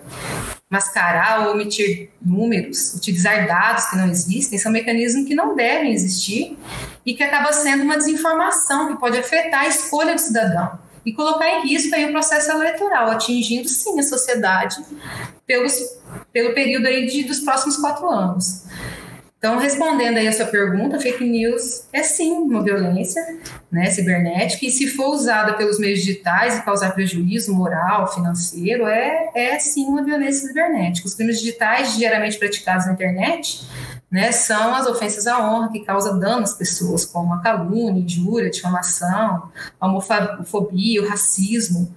mascarar 0.70 1.46
ou 1.46 1.54
omitir 1.54 2.10
números, 2.20 2.94
utilizar 2.94 3.46
dados 3.46 3.86
que 3.86 3.96
não 3.96 4.08
existem, 4.08 4.58
são 4.58 4.70
mecanismos 4.70 5.26
que 5.26 5.34
não 5.34 5.56
devem 5.56 5.92
existir 5.92 6.58
e 7.06 7.14
que 7.14 7.22
acaba 7.22 7.52
sendo 7.52 7.84
uma 7.84 7.96
desinformação 7.96 8.88
que 8.88 9.00
pode 9.00 9.16
afetar 9.16 9.62
a 9.62 9.68
escolha 9.68 10.14
do 10.14 10.20
cidadão 10.20 10.78
e 11.06 11.12
colocar 11.12 11.48
em 11.48 11.66
risco 11.66 11.94
aí 11.94 12.04
o 12.04 12.12
processo 12.12 12.50
eleitoral, 12.50 13.10
atingindo 13.10 13.66
sim 13.66 13.98
a 13.98 14.02
sociedade 14.02 14.76
pelos, 15.46 15.72
pelo 16.32 16.52
período 16.52 16.86
aí 16.86 17.06
de, 17.06 17.24
dos 17.24 17.40
próximos 17.40 17.78
quatro 17.78 18.06
anos. 18.10 18.64
Então, 19.38 19.56
respondendo 19.56 20.16
aí 20.16 20.26
a 20.26 20.32
sua 20.32 20.46
pergunta, 20.46 20.98
fake 20.98 21.24
news 21.24 21.84
é 21.92 22.02
sim 22.02 22.32
uma 22.32 22.60
violência 22.60 23.22
né, 23.70 23.88
cibernética 23.88 24.66
e 24.66 24.70
se 24.70 24.88
for 24.88 25.14
usada 25.14 25.54
pelos 25.54 25.78
meios 25.78 26.00
digitais 26.00 26.58
e 26.58 26.62
causar 26.62 26.92
prejuízo 26.92 27.54
moral, 27.54 28.12
financeiro, 28.12 28.84
é, 28.88 29.30
é 29.36 29.58
sim 29.60 29.86
uma 29.86 30.02
violência 30.02 30.48
cibernética. 30.48 31.06
Os 31.06 31.14
crimes 31.14 31.38
digitais 31.38 31.96
diariamente 31.96 32.36
praticados 32.36 32.86
na 32.86 32.94
internet 32.94 33.64
né, 34.10 34.32
são 34.32 34.74
as 34.74 34.86
ofensas 34.86 35.26
à 35.26 35.38
honra 35.38 35.70
que 35.70 35.80
causam 35.80 36.18
dano 36.18 36.42
às 36.42 36.54
pessoas, 36.54 37.04
como 37.04 37.34
a 37.34 37.42
calúnia, 37.42 38.02
injúria, 38.02 38.50
difamação, 38.50 39.50
a 39.78 39.86
homofobia, 39.86 41.02
o 41.02 41.06
racismo, 41.06 41.94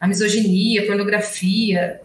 a 0.00 0.08
misoginia, 0.08 0.82
a 0.82 0.86
pornografia, 0.86 2.00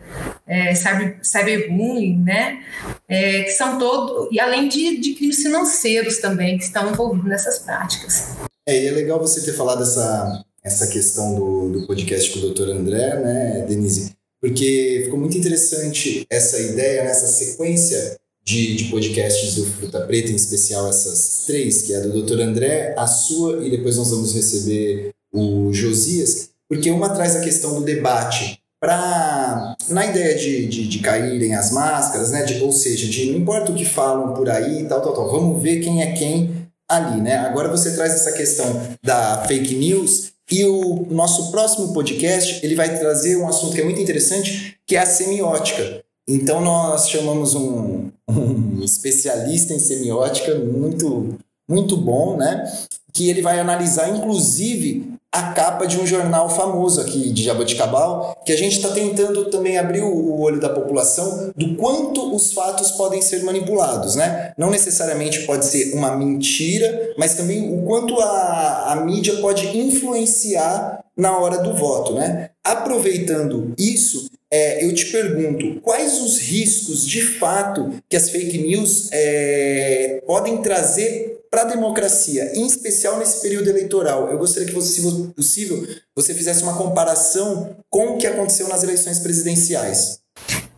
é, 0.45 0.75
cyber, 0.75 1.19
cyberbullying, 1.23 2.17
né, 2.23 2.63
é, 3.07 3.43
que 3.43 3.51
são 3.51 3.79
todos, 3.79 4.29
e 4.31 4.39
além 4.39 4.67
de, 4.67 4.97
de 4.99 5.13
crimes 5.15 5.41
financeiros 5.41 6.17
também, 6.17 6.57
que 6.57 6.63
estão 6.63 6.91
envolvidos 6.91 7.27
nessas 7.27 7.59
práticas. 7.59 8.35
É, 8.67 8.83
e 8.83 8.87
é 8.87 8.91
legal 8.91 9.19
você 9.19 9.41
ter 9.41 9.53
falado 9.53 9.81
essa, 9.81 10.45
essa 10.63 10.87
questão 10.87 11.33
do, 11.33 11.71
do 11.71 11.87
podcast 11.87 12.31
com 12.31 12.39
o 12.39 12.41
doutor 12.41 12.69
André, 12.69 13.15
né, 13.19 13.65
Denise, 13.67 14.15
porque 14.39 15.01
ficou 15.05 15.19
muito 15.19 15.35
interessante 15.35 16.27
essa 16.29 16.59
ideia, 16.59 17.03
nessa 17.03 17.25
né, 17.25 17.31
sequência 17.31 18.17
de, 18.47 18.77
de 18.77 18.85
podcasts 18.85 19.55
do 19.55 19.65
Fruta 19.65 19.99
Preta, 19.99 20.31
em 20.31 20.35
especial 20.35 20.87
essas 20.87 21.43
três, 21.45 21.81
que 21.81 21.93
é 21.93 21.97
a 21.97 21.99
do 21.99 22.23
Dr. 22.23 22.39
André, 22.39 22.95
a 22.97 23.05
sua, 23.05 23.61
e 23.61 23.69
depois 23.69 23.97
nós 23.97 24.09
vamos 24.09 24.33
receber 24.33 25.11
o 25.33 25.73
Josias, 25.73 26.51
porque 26.69 26.89
uma 26.89 27.09
traz 27.09 27.35
a 27.35 27.41
questão 27.41 27.75
do 27.75 27.81
debate 27.83 28.61
para 28.79 29.75
na 29.89 30.05
ideia 30.05 30.33
de, 30.35 30.65
de, 30.65 30.87
de, 30.87 30.99
caírem 30.99 31.55
as 31.55 31.71
máscaras, 31.71 32.31
né? 32.31 32.43
De, 32.43 32.61
ou 32.63 32.71
seja, 32.71 33.07
de 33.07 33.31
não 33.31 33.39
importa 33.39 33.71
o 33.73 33.75
que 33.75 33.83
falam 33.83 34.33
por 34.33 34.49
aí, 34.49 34.85
tal, 34.85 35.01
tal, 35.01 35.13
tal, 35.13 35.29
vamos 35.29 35.61
ver 35.61 35.81
quem 35.81 36.01
é 36.01 36.13
quem 36.13 36.69
ali, 36.89 37.19
né? 37.19 37.37
Agora 37.39 37.67
você 37.67 37.95
traz 37.95 38.13
essa 38.13 38.31
questão 38.31 38.81
da 39.03 39.43
fake 39.45 39.75
news 39.75 40.31
e 40.49 40.63
o 40.63 41.05
nosso 41.09 41.51
próximo 41.51 41.91
podcast 41.91 42.65
ele 42.65 42.75
vai 42.75 42.97
trazer 42.97 43.35
um 43.35 43.47
assunto 43.47 43.75
que 43.75 43.81
é 43.81 43.83
muito 43.83 43.99
interessante, 43.99 44.77
que 44.85 44.95
é 44.95 44.99
a 44.99 45.05
semiótica. 45.05 46.01
Então 46.25 46.61
nós 46.61 47.09
chamamos 47.09 47.55
um, 47.55 48.09
um 48.29 48.83
especialista 48.83 49.73
em 49.73 49.79
semiótica 49.79 50.55
muito 50.55 51.37
muito 51.69 51.97
bom, 51.97 52.37
né? 52.37 52.71
Que 53.13 53.29
ele 53.29 53.41
vai 53.41 53.59
analisar 53.59 54.09
inclusive 54.15 55.17
a 55.31 55.51
capa 55.51 55.85
de 55.85 55.99
um 55.99 56.07
jornal 56.07 56.49
famoso 56.49 57.01
aqui 57.01 57.29
de 57.31 57.43
Jaboticabal, 57.43 58.41
que 58.45 58.51
a 58.51 58.57
gente 58.57 58.77
está 58.77 58.89
tentando 58.89 59.45
também 59.49 59.77
abrir 59.77 60.01
o 60.01 60.39
olho 60.39 60.59
da 60.59 60.69
população 60.69 61.51
do 61.55 61.75
quanto 61.75 62.33
os 62.33 62.53
fatos 62.53 62.91
podem 62.91 63.21
ser 63.21 63.43
manipulados, 63.43 64.15
né? 64.15 64.53
Não 64.57 64.71
necessariamente 64.71 65.45
pode 65.45 65.65
ser 65.65 65.93
uma 65.93 66.15
mentira, 66.15 67.13
mas 67.17 67.35
também 67.35 67.71
o 67.71 67.83
quanto 67.85 68.19
a, 68.19 68.93
a 68.93 68.95
mídia 69.05 69.35
pode 69.37 69.77
influenciar 69.77 71.03
na 71.15 71.37
hora 71.37 71.59
do 71.59 71.73
voto, 71.73 72.13
né? 72.13 72.51
Aproveitando 72.63 73.73
isso, 73.77 74.29
é, 74.51 74.85
eu 74.85 74.93
te 74.93 75.07
pergunto, 75.11 75.81
quais 75.81 76.21
os 76.21 76.39
riscos 76.39 77.05
de 77.05 77.21
fato 77.21 77.93
que 78.09 78.15
as 78.15 78.29
fake 78.29 78.57
news 78.57 79.09
é, 79.11 80.21
podem 80.25 80.61
trazer 80.61 81.37
para 81.49 81.61
a 81.61 81.65
democracia, 81.65 82.51
em 82.53 82.65
especial 82.65 83.17
nesse 83.17 83.41
período 83.41 83.69
eleitoral? 83.69 84.29
Eu 84.31 84.37
gostaria 84.37 84.67
que, 84.67 84.73
você, 84.73 85.01
se 85.01 85.31
possível, 85.33 85.85
você 86.15 86.33
fizesse 86.33 86.63
uma 86.63 86.77
comparação 86.77 87.75
com 87.89 88.13
o 88.13 88.17
que 88.17 88.27
aconteceu 88.27 88.67
nas 88.67 88.83
eleições 88.83 89.19
presidenciais. 89.19 90.19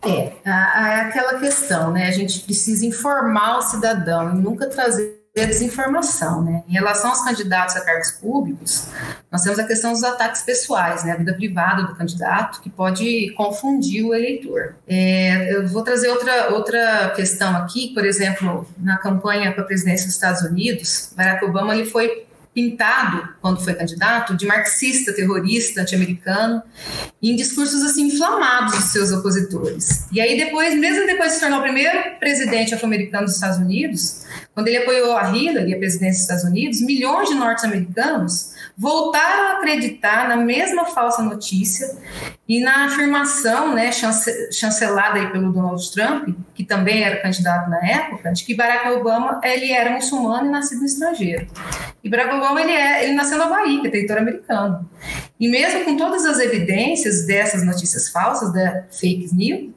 É, 0.02 0.32
é 0.44 1.00
aquela 1.02 1.38
questão, 1.38 1.92
né? 1.92 2.06
A 2.06 2.12
gente 2.12 2.40
precisa 2.40 2.86
informar 2.86 3.58
o 3.58 3.62
cidadão 3.62 4.30
e 4.30 4.40
nunca 4.40 4.66
trazer 4.66 5.19
desinformação, 5.34 6.42
né? 6.42 6.64
Em 6.68 6.72
relação 6.72 7.10
aos 7.10 7.22
candidatos 7.22 7.76
a 7.76 7.84
cargos 7.84 8.12
públicos, 8.12 8.88
nós 9.30 9.42
temos 9.42 9.58
a 9.58 9.64
questão 9.64 9.92
dos 9.92 10.02
ataques 10.02 10.42
pessoais, 10.42 11.04
né, 11.04 11.12
a 11.12 11.16
vida 11.16 11.32
privada 11.34 11.84
do 11.84 11.94
candidato, 11.94 12.60
que 12.60 12.68
pode 12.68 13.32
confundir 13.36 14.04
o 14.04 14.12
eleitor. 14.12 14.74
É, 14.88 15.54
eu 15.54 15.68
vou 15.68 15.82
trazer 15.82 16.08
outra, 16.08 16.52
outra 16.52 17.12
questão 17.14 17.56
aqui, 17.56 17.94
por 17.94 18.04
exemplo, 18.04 18.68
na 18.76 18.98
campanha 18.98 19.52
para 19.52 19.62
a 19.62 19.66
presidência 19.66 20.06
dos 20.06 20.16
Estados 20.16 20.42
Unidos, 20.42 21.12
Barack 21.16 21.44
Obama 21.44 21.76
ele 21.76 21.88
foi 21.88 22.26
pintado, 22.52 23.28
quando 23.40 23.62
foi 23.62 23.74
candidato, 23.74 24.36
de 24.36 24.44
marxista, 24.44 25.12
terrorista, 25.12 25.82
anti-americano, 25.82 26.62
em 27.22 27.36
discursos 27.36 27.82
assim 27.82 28.08
inflamados 28.08 28.76
dos 28.76 28.84
seus 28.86 29.12
opositores. 29.12 30.08
E 30.10 30.20
aí 30.20 30.36
depois, 30.36 30.74
mesmo 30.76 31.06
depois 31.06 31.30
de 31.30 31.34
se 31.36 31.40
tornar 31.40 31.58
o 31.58 31.62
primeiro 31.62 32.18
presidente 32.18 32.74
afro-americano 32.74 33.26
dos 33.26 33.34
Estados 33.34 33.58
Unidos, 33.58 34.24
quando 34.54 34.68
ele 34.68 34.78
apoiou 34.78 35.16
a 35.16 35.36
Hillary, 35.36 35.74
a 35.74 35.78
presidência 35.78 36.12
dos 36.12 36.22
Estados 36.22 36.44
Unidos, 36.44 36.80
milhões 36.80 37.28
de 37.28 37.34
norte-americanos 37.34 38.52
voltaram 38.80 39.48
a 39.48 39.52
acreditar 39.58 40.26
na 40.26 40.38
mesma 40.38 40.86
falsa 40.86 41.22
notícia 41.22 41.86
e 42.48 42.64
na 42.64 42.86
afirmação, 42.86 43.74
né, 43.74 43.90
chancelada 43.92 45.18
aí 45.18 45.30
pelo 45.30 45.52
Donald 45.52 45.92
Trump, 45.92 46.34
que 46.54 46.64
também 46.64 47.04
era 47.04 47.20
candidato 47.20 47.68
na 47.68 47.76
época, 47.86 48.32
de 48.32 48.42
que 48.42 48.54
Barack 48.54 48.88
Obama 48.88 49.38
ele 49.44 49.70
era 49.70 49.90
muçulmano 49.90 50.48
e 50.48 50.50
nascido 50.50 50.78
no 50.78 50.86
estrangeiro. 50.86 51.46
E 52.02 52.08
Barack 52.08 52.34
Obama 52.34 52.62
ele, 52.62 52.72
é, 52.72 53.04
ele 53.04 53.12
nasceu 53.12 53.36
no 53.36 53.44
Havaí, 53.44 53.82
que 53.82 53.88
é 53.88 53.90
território 53.90 54.22
americano. 54.22 54.88
E 55.38 55.46
mesmo 55.46 55.84
com 55.84 55.94
todas 55.98 56.24
as 56.24 56.38
evidências 56.38 57.26
dessas 57.26 57.62
notícias 57.62 58.08
falsas, 58.08 58.50
da 58.50 58.84
fake 58.90 59.28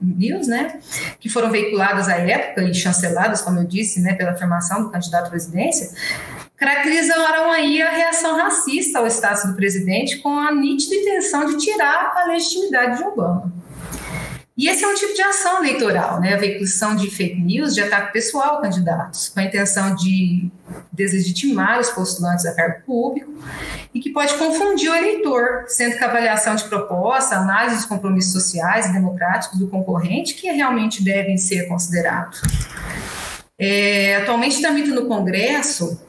news, 0.01 0.48
né, 0.48 0.79
que 1.19 1.27
foram 1.27 1.51
veiculadas 1.51 2.07
à 2.07 2.15
época 2.15 2.63
e 2.63 2.74
chanceladas, 2.74 3.41
como 3.41 3.60
eu 3.60 3.65
disse, 3.65 4.00
né, 4.00 4.13
pela 4.13 4.31
afirmação 4.31 4.83
do 4.83 4.89
candidato 4.89 5.27
à 5.27 5.29
presidência, 5.29 5.91
caracterizaram 6.57 7.51
aí 7.51 7.81
a 7.81 7.89
reação 7.89 8.38
racista 8.38 9.00
ao 9.00 9.07
status 9.07 9.45
do 9.45 9.55
presidente 9.55 10.19
com 10.19 10.38
a 10.38 10.53
nítida 10.53 10.95
intenção 10.95 11.45
de 11.45 11.57
tirar 11.57 12.13
a 12.15 12.25
legitimidade 12.25 12.98
de 12.98 13.03
Obama. 13.03 13.51
E 14.55 14.69
esse 14.69 14.83
é 14.83 14.88
um 14.88 14.93
tipo 14.93 15.15
de 15.15 15.22
ação 15.24 15.63
eleitoral, 15.63 16.22
né? 16.22 16.36
a 16.36 16.38
veiculação 16.38 16.95
de 16.95 17.10
fake 17.10 17.41
news, 17.41 17.74
de 17.74 17.81
ataque 17.81 18.13
pessoal 18.13 18.60
a 18.60 18.62
candidatos, 18.62 19.29
com 19.29 19.39
a 19.39 19.43
intenção 19.43 19.95
de 19.95 20.51
deslegitimar 20.91 21.79
os 21.79 21.89
postulantes 21.89 22.45
a 22.45 22.53
cargo 22.53 22.86
público 22.86 23.33
e 23.91 24.00
que 24.00 24.12
pode 24.12 24.36
confundir 24.36 24.91
o 24.91 24.95
eleitor, 24.95 25.65
sendo 25.67 25.98
que 25.98 26.03
a 26.03 26.07
avaliação 26.07 26.55
de 26.55 26.65
proposta, 26.65 27.36
análise 27.36 27.77
dos 27.77 27.86
compromissos 27.86 28.31
sociais 28.31 28.86
e 28.86 28.93
democráticos 28.93 29.57
do 29.57 29.67
concorrente 29.67 30.36
que 30.36 30.45
realmente 30.51 31.03
devem 31.03 31.36
ser 31.36 31.67
considerados. 31.67 32.39
É, 33.57 34.17
atualmente 34.17 34.62
tramita 34.62 34.89
no 34.89 35.07
Congresso 35.07 36.00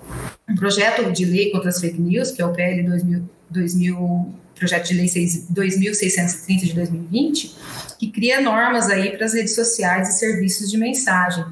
um 0.49 0.55
projeto 0.55 1.11
de 1.13 1.25
lei 1.25 1.51
contra 1.51 1.71
as 1.71 1.81
fake 1.81 2.01
news, 2.01 2.31
que 2.31 2.43
é 2.43 2.47
o 2.47 2.53
PL 2.53 2.83
2000, 2.83 3.29
2000 3.51 4.35
projeto 4.55 4.89
de 4.89 4.95
lei 4.95 5.07
2630 5.51 6.67
de 6.67 6.73
2020, 6.75 7.57
que 7.99 8.11
cria 8.11 8.41
normas 8.41 8.89
aí 8.89 9.17
para 9.17 9.27
as 9.27 9.35
redes 9.35 9.55
sociais 9.55 10.09
e 10.09 10.19
serviços 10.19 10.71
de 10.71 10.79
mensagem 10.79 11.45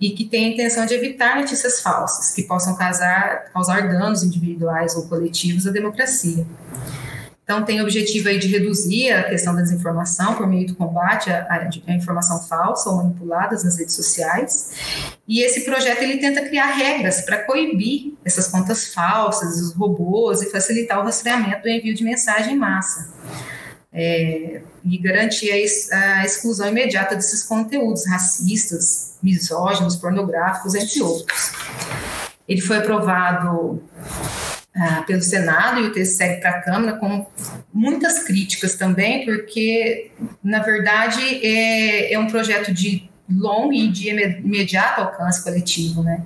e 0.00 0.10
que 0.10 0.24
tem 0.24 0.46
a 0.46 0.48
intenção 0.50 0.86
de 0.86 0.94
evitar 0.94 1.36
notícias 1.36 1.80
falsas 1.80 2.32
que 2.34 2.42
possam 2.42 2.76
causar, 2.76 3.50
causar 3.52 3.88
danos 3.88 4.22
individuais 4.22 4.94
ou 4.96 5.06
coletivos 5.08 5.66
à 5.66 5.70
democracia. 5.70 6.46
Então, 7.44 7.62
tem 7.62 7.78
o 7.80 7.84
objetivo 7.84 8.30
aí 8.30 8.38
de 8.38 8.48
reduzir 8.48 9.12
a 9.12 9.24
questão 9.24 9.54
da 9.54 9.60
desinformação 9.60 10.34
por 10.34 10.46
meio 10.46 10.66
do 10.66 10.74
combate 10.74 11.30
à, 11.30 11.46
à, 11.86 11.92
informação 11.92 12.42
falsa 12.42 12.88
ou 12.88 12.96
manipuladas 12.96 13.62
nas 13.62 13.78
redes 13.78 13.94
sociais. 13.94 14.72
E 15.28 15.42
esse 15.42 15.60
projeto 15.60 16.02
ele 16.02 16.16
tenta 16.16 16.40
criar 16.40 16.72
regras 16.72 17.20
para 17.20 17.44
coibir 17.44 18.14
essas 18.24 18.48
contas 18.48 18.94
falsas, 18.94 19.60
os 19.60 19.74
robôs 19.74 20.40
e 20.40 20.50
facilitar 20.50 20.98
o 20.98 21.04
rastreamento 21.04 21.62
do 21.62 21.68
envio 21.68 21.94
de 21.94 22.02
mensagem 22.02 22.54
em 22.54 22.58
massa. 22.58 23.12
É, 23.92 24.62
e 24.82 24.98
garantir 24.98 25.52
a, 25.92 26.20
a 26.20 26.24
exclusão 26.24 26.66
imediata 26.68 27.14
desses 27.14 27.44
conteúdos 27.44 28.06
racistas, 28.08 29.18
misóginos, 29.22 29.96
pornográficos, 29.96 30.74
entre 30.74 31.00
outros. 31.02 31.52
Ele 32.48 32.60
foi 32.60 32.78
aprovado 32.78 33.82
ah, 34.76 35.04
pelo 35.06 35.22
Senado 35.22 35.80
e 35.80 35.84
o 35.84 35.92
texto 35.92 36.16
segue 36.16 36.40
para 36.40 36.50
a 36.50 36.62
Câmara 36.62 36.96
com 36.98 37.26
muitas 37.72 38.24
críticas 38.24 38.74
também, 38.74 39.24
porque, 39.24 40.10
na 40.42 40.60
verdade, 40.60 41.20
é, 41.46 42.12
é 42.12 42.18
um 42.18 42.26
projeto 42.26 42.72
de 42.72 43.08
longo 43.30 43.72
e 43.72 43.88
de 43.88 44.10
imediato 44.10 45.00
alcance 45.00 45.42
coletivo, 45.42 46.02
né? 46.02 46.22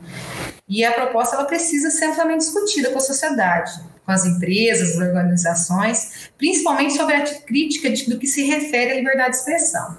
E 0.69 0.85
a 0.85 0.93
proposta 0.93 1.37
ela 1.37 1.45
precisa 1.45 1.91
ser 1.91 2.07
amplamente 2.07 2.45
discutida 2.45 2.91
com 2.91 2.99
a 2.99 3.03
sociedade, 3.03 3.73
com 4.05 4.13
as 4.13 4.25
empresas, 4.25 4.93
as 4.93 4.97
organizações, 4.97 6.31
principalmente 6.37 6.95
sobre 6.95 7.15
a 7.15 7.25
crítica 7.41 7.91
de, 7.91 8.09
do 8.09 8.19
que 8.19 8.27
se 8.27 8.43
refere 8.45 8.93
à 8.93 8.95
liberdade 8.95 9.33
de 9.33 9.37
expressão. 9.37 9.97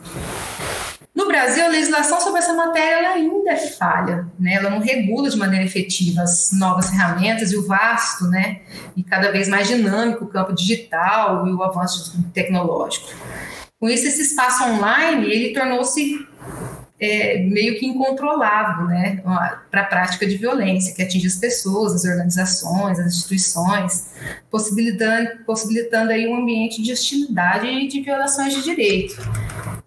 Brasil, 1.30 1.64
a 1.64 1.68
legislação 1.68 2.20
sobre 2.20 2.40
essa 2.40 2.54
matéria 2.54 3.12
ainda 3.12 3.52
é 3.52 3.56
falha, 3.56 4.28
né? 4.40 4.56
ela 4.56 4.72
não 4.72 4.80
regula 4.80 5.30
de 5.30 5.38
maneira 5.38 5.64
efetiva 5.64 6.24
as 6.24 6.50
novas 6.54 6.90
ferramentas 6.90 7.52
e 7.52 7.58
o 7.58 7.68
vasto 7.68 8.26
né? 8.26 8.62
e 8.98 9.04
cada 9.04 9.32
vez 9.32 9.48
mais 9.48 9.68
dinâmico 9.68 10.26
campo 10.26 10.54
digital 10.54 11.48
e 11.48 11.54
o 11.54 11.62
avanço 11.62 12.20
tecnológico. 12.34 13.10
Com 13.80 13.88
isso, 13.88 14.08
esse 14.08 14.24
espaço 14.24 14.64
online 14.64 15.32
ele 15.32 15.54
tornou-se 15.54 16.28
é, 17.00 17.44
meio 17.44 17.80
que 17.80 17.86
incontrolável 17.86 18.88
né? 18.88 19.22
para 19.70 19.82
a 19.82 19.86
prática 19.86 20.26
de 20.26 20.36
violência 20.36 20.96
que 20.96 21.04
atinge 21.04 21.28
as 21.28 21.36
pessoas, 21.36 21.94
as 21.94 22.06
organizações, 22.06 23.00
as 23.00 23.06
instituições, 23.06 24.14
possibilitando, 24.50 25.30
possibilitando 25.46 26.12
aí 26.12 26.28
um 26.28 26.42
ambiente 26.42 26.82
de 26.82 26.92
hostilidade 26.92 27.68
e 27.68 27.88
de 27.88 28.02
violações 28.02 28.54
de 28.56 28.64
direito. 28.64 29.16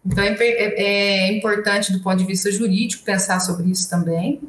Então 0.05 0.23
é, 0.23 0.37
é, 0.41 0.83
é, 0.83 1.33
importante 1.33 1.93
do 1.93 2.01
ponto 2.01 2.17
de 2.17 2.25
vista 2.25 2.51
jurídico 2.51 3.05
pensar 3.05 3.38
sobre 3.41 3.71
isso 3.71 3.88
também 3.88 4.41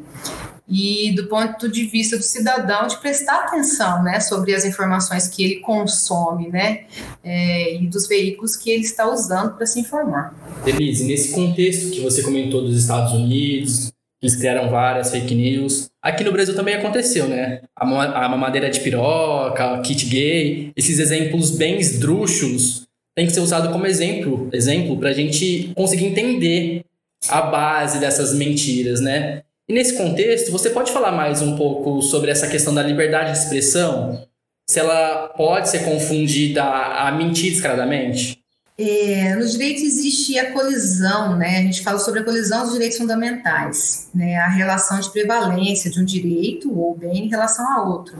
e 0.67 1.13
do 1.15 1.27
ponto 1.27 1.69
de 1.69 1.85
vista 1.85 2.17
do 2.17 2.23
cidadão 2.23 2.87
de 2.87 2.97
prestar 2.97 3.43
atenção, 3.43 4.01
né, 4.01 4.19
sobre 4.19 4.55
as 4.55 4.65
informações 4.65 5.27
que 5.27 5.43
ele 5.43 5.55
consome, 5.57 6.49
né, 6.49 6.85
é, 7.23 7.75
e 7.75 7.87
dos 7.87 8.07
veículos 8.07 8.55
que 8.55 8.71
ele 8.71 8.83
está 8.83 9.07
usando 9.07 9.55
para 9.55 9.65
se 9.65 9.79
informar. 9.79 10.33
Denise, 10.63 11.03
nesse 11.03 11.33
contexto 11.33 11.91
que 11.91 11.99
você 11.99 12.23
comentou 12.23 12.63
dos 12.63 12.77
Estados 12.77 13.11
Unidos, 13.13 13.91
eles 14.21 14.37
criaram 14.37 14.69
várias 14.69 15.11
fake 15.11 15.35
news. 15.35 15.89
Aqui 16.01 16.23
no 16.23 16.31
Brasil 16.31 16.55
também 16.55 16.75
aconteceu, 16.75 17.27
né? 17.27 17.61
A 17.75 17.85
mamadeira 18.29 18.69
de 18.69 18.79
piroca, 18.79 19.81
kit 19.81 20.05
gay, 20.05 20.71
esses 20.77 20.97
exemplos 20.97 21.51
bem 21.51 21.77
esdrúxulos 21.77 22.87
tem 23.15 23.25
que 23.25 23.33
ser 23.33 23.41
usado 23.41 23.71
como 23.71 23.85
exemplo, 23.85 24.49
exemplo 24.51 24.97
para 24.97 25.09
a 25.09 25.13
gente 25.13 25.71
conseguir 25.75 26.05
entender 26.05 26.83
a 27.29 27.41
base 27.41 27.99
dessas 27.99 28.33
mentiras, 28.33 28.99
né? 28.99 29.43
E 29.67 29.73
nesse 29.73 29.95
contexto, 29.95 30.51
você 30.51 30.69
pode 30.69 30.91
falar 30.91 31.11
mais 31.11 31.41
um 31.41 31.55
pouco 31.55 32.01
sobre 32.01 32.29
essa 32.29 32.47
questão 32.47 32.73
da 32.73 32.83
liberdade 32.83 33.31
de 33.31 33.37
expressão? 33.37 34.27
Se 34.69 34.79
ela 34.79 35.29
pode 35.29 35.69
ser 35.69 35.85
confundida 35.85 36.63
a 36.63 37.11
mentir 37.11 37.51
descaradamente? 37.51 38.43
É, 38.77 39.35
nos 39.35 39.51
direitos 39.51 39.83
existe 39.83 40.37
a 40.39 40.51
colisão, 40.51 41.37
né? 41.37 41.59
A 41.59 41.61
gente 41.61 41.83
fala 41.83 41.99
sobre 41.99 42.21
a 42.21 42.23
colisão 42.23 42.63
dos 42.63 42.73
direitos 42.73 42.97
fundamentais, 42.97 44.09
né? 44.13 44.35
A 44.37 44.49
relação 44.49 44.99
de 44.99 45.11
prevalência 45.11 45.91
de 45.91 46.01
um 46.01 46.05
direito 46.05 46.75
ou 46.75 46.97
bem 46.97 47.25
em 47.25 47.29
relação 47.29 47.65
a 47.71 47.87
outro. 47.87 48.17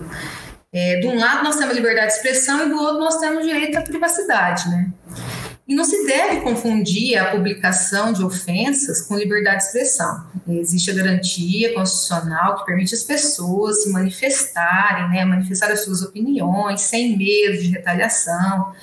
É, 0.73 0.99
de 0.99 1.07
um 1.07 1.19
lado 1.19 1.43
nós 1.43 1.55
temos 1.55 1.75
liberdade 1.75 2.07
de 2.07 2.13
expressão 2.13 2.65
e 2.65 2.69
do 2.69 2.77
outro 2.79 2.99
nós 2.99 3.17
temos 3.17 3.45
o 3.45 3.47
direito 3.47 3.77
à 3.77 3.81
privacidade, 3.81 4.67
né? 4.69 4.91
E 5.67 5.75
não 5.75 5.86
se 5.86 6.05
deve 6.05 6.41
confundir 6.41 7.17
a 7.17 7.31
publicação 7.31 8.12
de 8.12 8.23
ofensas 8.23 9.03
com 9.03 9.15
liberdade 9.15 9.59
de 9.59 9.63
expressão. 9.65 10.25
Existe 10.47 10.91
a 10.91 10.93
garantia 10.93 11.73
constitucional 11.73 12.57
que 12.57 12.65
permite 12.65 12.93
às 12.93 13.03
pessoas 13.03 13.83
se 13.83 13.89
manifestarem, 13.91 15.09
né, 15.09 15.23
manifestar 15.23 15.71
as 15.71 15.86
suas 15.86 16.01
opiniões 16.01 16.81
sem 16.81 17.15
medo 17.15 17.62
de 17.62 17.69
retaliação, 17.69 18.73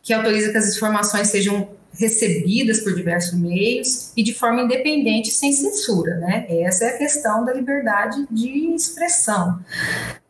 que 0.00 0.12
autoriza 0.12 0.52
que 0.52 0.58
as 0.58 0.76
informações 0.76 1.28
sejam 1.28 1.68
recebidas 1.98 2.80
por 2.80 2.94
diversos 2.94 3.38
meios 3.38 4.12
e 4.16 4.22
de 4.22 4.32
forma 4.34 4.62
independente, 4.62 5.30
sem 5.30 5.52
censura, 5.52 6.16
né? 6.16 6.46
Essa 6.48 6.86
é 6.86 6.88
a 6.88 6.98
questão 6.98 7.44
da 7.44 7.52
liberdade 7.52 8.26
de 8.30 8.74
expressão. 8.74 9.60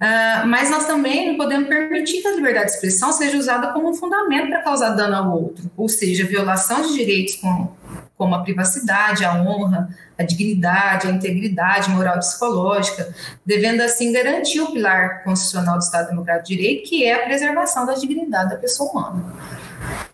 Uh, 0.00 0.46
mas 0.46 0.70
nós 0.70 0.86
também 0.86 1.28
não 1.28 1.36
podemos 1.36 1.68
permitir 1.68 2.20
que 2.20 2.28
a 2.28 2.34
liberdade 2.34 2.66
de 2.66 2.72
expressão 2.72 3.12
seja 3.12 3.38
usada 3.38 3.72
como 3.72 3.90
um 3.90 3.94
fundamento 3.94 4.48
para 4.48 4.62
causar 4.62 4.90
dano 4.90 5.14
ao 5.14 5.42
outro, 5.42 5.70
ou 5.76 5.88
seja, 5.88 6.26
violação 6.26 6.82
de 6.82 6.94
direitos 6.94 7.36
como, 7.36 7.76
como 8.16 8.34
a 8.34 8.42
privacidade, 8.42 9.24
a 9.24 9.34
honra, 9.40 9.88
a 10.18 10.24
dignidade, 10.24 11.06
a 11.06 11.10
integridade 11.10 11.90
moral 11.90 12.16
e 12.16 12.18
psicológica, 12.18 13.14
devendo 13.46 13.80
assim 13.80 14.12
garantir 14.12 14.60
o 14.60 14.72
pilar 14.72 15.22
constitucional 15.22 15.78
do 15.78 15.84
Estado 15.84 16.08
Democrático 16.08 16.48
de 16.48 16.56
Direito, 16.56 16.88
que 16.88 17.04
é 17.04 17.14
a 17.14 17.24
preservação 17.24 17.86
da 17.86 17.94
dignidade 17.94 18.50
da 18.50 18.56
pessoa 18.56 18.90
humana. 18.90 19.34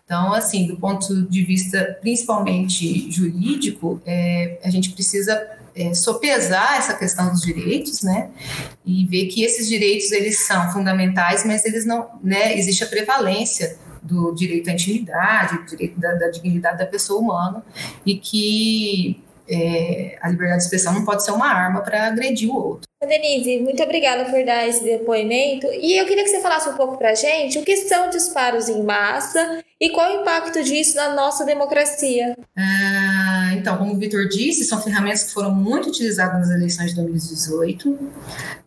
Então, 0.09 0.33
assim, 0.33 0.65
do 0.65 0.75
ponto 0.75 1.21
de 1.29 1.43
vista 1.43 1.95
principalmente 2.01 3.11
jurídico, 3.11 4.01
é, 4.03 4.57
a 4.63 4.69
gente 4.71 4.89
precisa 4.89 5.39
é, 5.75 5.93
sopesar 5.93 6.77
essa 6.77 6.95
questão 6.95 7.29
dos 7.29 7.41
direitos, 7.41 8.01
né, 8.01 8.31
e 8.83 9.05
ver 9.05 9.27
que 9.27 9.43
esses 9.43 9.67
direitos 9.67 10.11
eles 10.11 10.39
são 10.39 10.71
fundamentais, 10.71 11.45
mas 11.45 11.63
eles 11.63 11.85
não, 11.85 12.09
né, 12.23 12.57
existe 12.57 12.83
a 12.83 12.87
prevalência 12.87 13.77
do 14.01 14.33
direito 14.33 14.71
à 14.71 14.73
intimidade, 14.73 15.59
do 15.59 15.65
direito 15.67 15.99
da, 15.99 16.15
da 16.15 16.29
dignidade 16.29 16.79
da 16.79 16.87
pessoa 16.87 17.21
humana, 17.21 17.63
e 18.03 18.17
que 18.17 19.23
é, 19.47 20.17
a 20.23 20.27
liberdade 20.27 20.61
de 20.61 20.63
expressão 20.63 20.91
não 20.91 21.05
pode 21.05 21.23
ser 21.23 21.33
uma 21.33 21.45
arma 21.45 21.81
para 21.81 22.07
agredir 22.07 22.49
o 22.49 22.55
outro. 22.55 22.88
Denise, 23.07 23.59
muito 23.59 23.81
obrigada 23.81 24.25
por 24.25 24.43
dar 24.43 24.67
esse 24.67 24.83
depoimento. 24.83 25.67
E 25.67 25.97
eu 25.97 26.05
queria 26.05 26.25
que 26.25 26.29
você 26.29 26.41
falasse 26.41 26.67
um 26.67 26.73
pouco 26.73 26.97
para 26.97 27.11
a 27.11 27.15
gente 27.15 27.57
o 27.57 27.63
que 27.63 27.77
são 27.77 28.09
disparos 28.09 28.67
em 28.67 28.83
massa 28.83 29.63
e 29.79 29.89
qual 29.89 30.17
o 30.17 30.21
impacto 30.21 30.61
disso 30.61 30.97
na 30.97 31.15
nossa 31.15 31.45
democracia. 31.45 32.37
Ah, 32.57 33.51
então, 33.53 33.77
como 33.77 33.93
o 33.93 33.97
Vitor 33.97 34.27
disse, 34.27 34.65
são 34.65 34.81
ferramentas 34.81 35.23
que 35.23 35.33
foram 35.33 35.55
muito 35.55 35.87
utilizadas 35.87 36.39
nas 36.39 36.49
eleições 36.49 36.89
de 36.89 36.97
2018, 36.97 37.97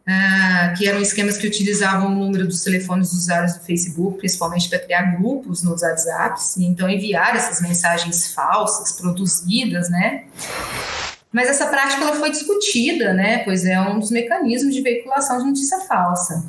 ah, 0.09 0.73
que 0.79 0.89
eram 0.89 1.03
esquemas 1.03 1.37
que 1.37 1.47
utilizavam 1.47 2.07
o 2.07 2.15
número 2.15 2.47
dos 2.47 2.63
telefones 2.63 3.11
dos 3.11 3.25
usuários 3.25 3.59
do 3.59 3.65
Facebook, 3.67 4.17
principalmente 4.17 4.67
para 4.67 4.79
criar 4.79 5.15
grupos 5.15 5.63
nos 5.63 5.83
WhatsApps, 5.83 6.57
e 6.57 6.65
então 6.65 6.89
enviar 6.89 7.37
essas 7.37 7.61
mensagens 7.61 8.33
falsas, 8.33 8.93
produzidas, 8.93 9.91
né? 9.91 10.25
Mas 11.33 11.49
essa 11.49 11.67
prática 11.67 12.03
ela 12.03 12.17
foi 12.17 12.31
discutida, 12.31 13.15
né, 13.15 13.39
pois 13.39 13.65
é 13.65 13.81
um 13.81 13.99
dos 13.99 14.11
mecanismos 14.11 14.75
de 14.75 14.83
veiculação 14.83 15.39
de 15.39 15.45
notícia 15.45 15.81
falsa. 15.81 16.45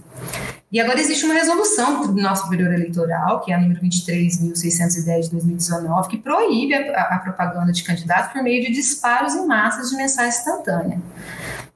E 0.73 0.79
agora 0.79 0.99
existe 0.99 1.23
uma 1.23 1.35
resolução 1.35 2.07
do 2.07 2.19
nosso 2.19 2.45
Superior 2.45 2.73
Eleitoral, 2.73 3.41
que 3.41 3.51
é 3.51 3.55
a 3.55 3.59
número 3.59 3.79
23.610 3.79 5.21
de 5.21 5.29
2019, 5.29 6.09
que 6.09 6.17
proíbe 6.17 6.73
a, 6.73 7.01
a, 7.15 7.19
propaganda 7.19 7.71
de 7.71 7.83
candidatos 7.83 8.33
por 8.33 8.41
meio 8.41 8.65
de 8.65 8.71
disparos 8.71 9.35
em 9.35 9.45
massas 9.45 9.91
de 9.91 9.95
mensagem 9.95 10.29
instantânea. 10.29 10.99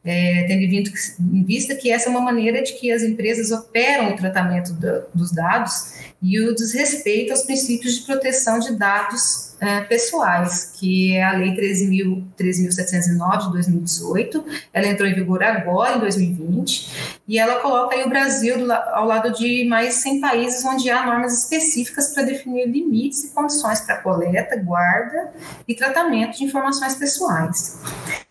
É, 0.09 0.45
tendo 0.47 0.63
em 0.63 1.43
vista 1.43 1.75
que 1.75 1.91
essa 1.91 2.07
é 2.07 2.09
uma 2.09 2.21
maneira 2.21 2.63
de 2.63 2.71
que 2.79 2.89
as 2.89 3.03
empresas 3.03 3.51
operam 3.51 4.13
o 4.13 4.15
tratamento 4.15 4.71
do, 4.71 5.03
dos 5.13 5.33
dados 5.33 5.95
e 6.21 6.39
o 6.39 6.55
desrespeito 6.55 7.33
aos 7.33 7.43
princípios 7.43 7.95
de 7.95 8.05
proteção 8.05 8.57
de 8.59 8.73
dados 8.75 9.47
é, 9.59 9.81
pessoais, 9.81 10.75
que 10.79 11.15
é 11.15 11.23
a 11.23 11.33
Lei 11.33 11.55
13.709 11.55 13.45
de 13.47 13.51
2018. 13.51 14.45
Ela 14.71 14.87
entrou 14.87 15.09
em 15.09 15.13
vigor 15.13 15.43
agora, 15.43 15.97
em 15.97 15.99
2020, 15.99 17.17
e 17.27 17.37
ela 17.37 17.59
coloca 17.59 17.97
o 18.05 18.09
Brasil 18.09 18.57
do, 18.59 18.71
ao 18.71 19.05
lado 19.05 19.33
de 19.33 19.65
mais 19.65 19.95
100 19.95 20.21
países 20.21 20.63
onde 20.63 20.89
há 20.89 21.05
normas 21.05 21.43
específicas 21.43 22.13
para 22.13 22.23
definir 22.23 22.67
limites 22.67 23.25
e 23.25 23.33
condições 23.33 23.81
para 23.81 23.97
coleta, 23.97 24.55
guarda 24.57 25.31
e 25.67 25.75
tratamento 25.75 26.37
de 26.37 26.45
informações 26.45 26.95
pessoais. 26.95 27.77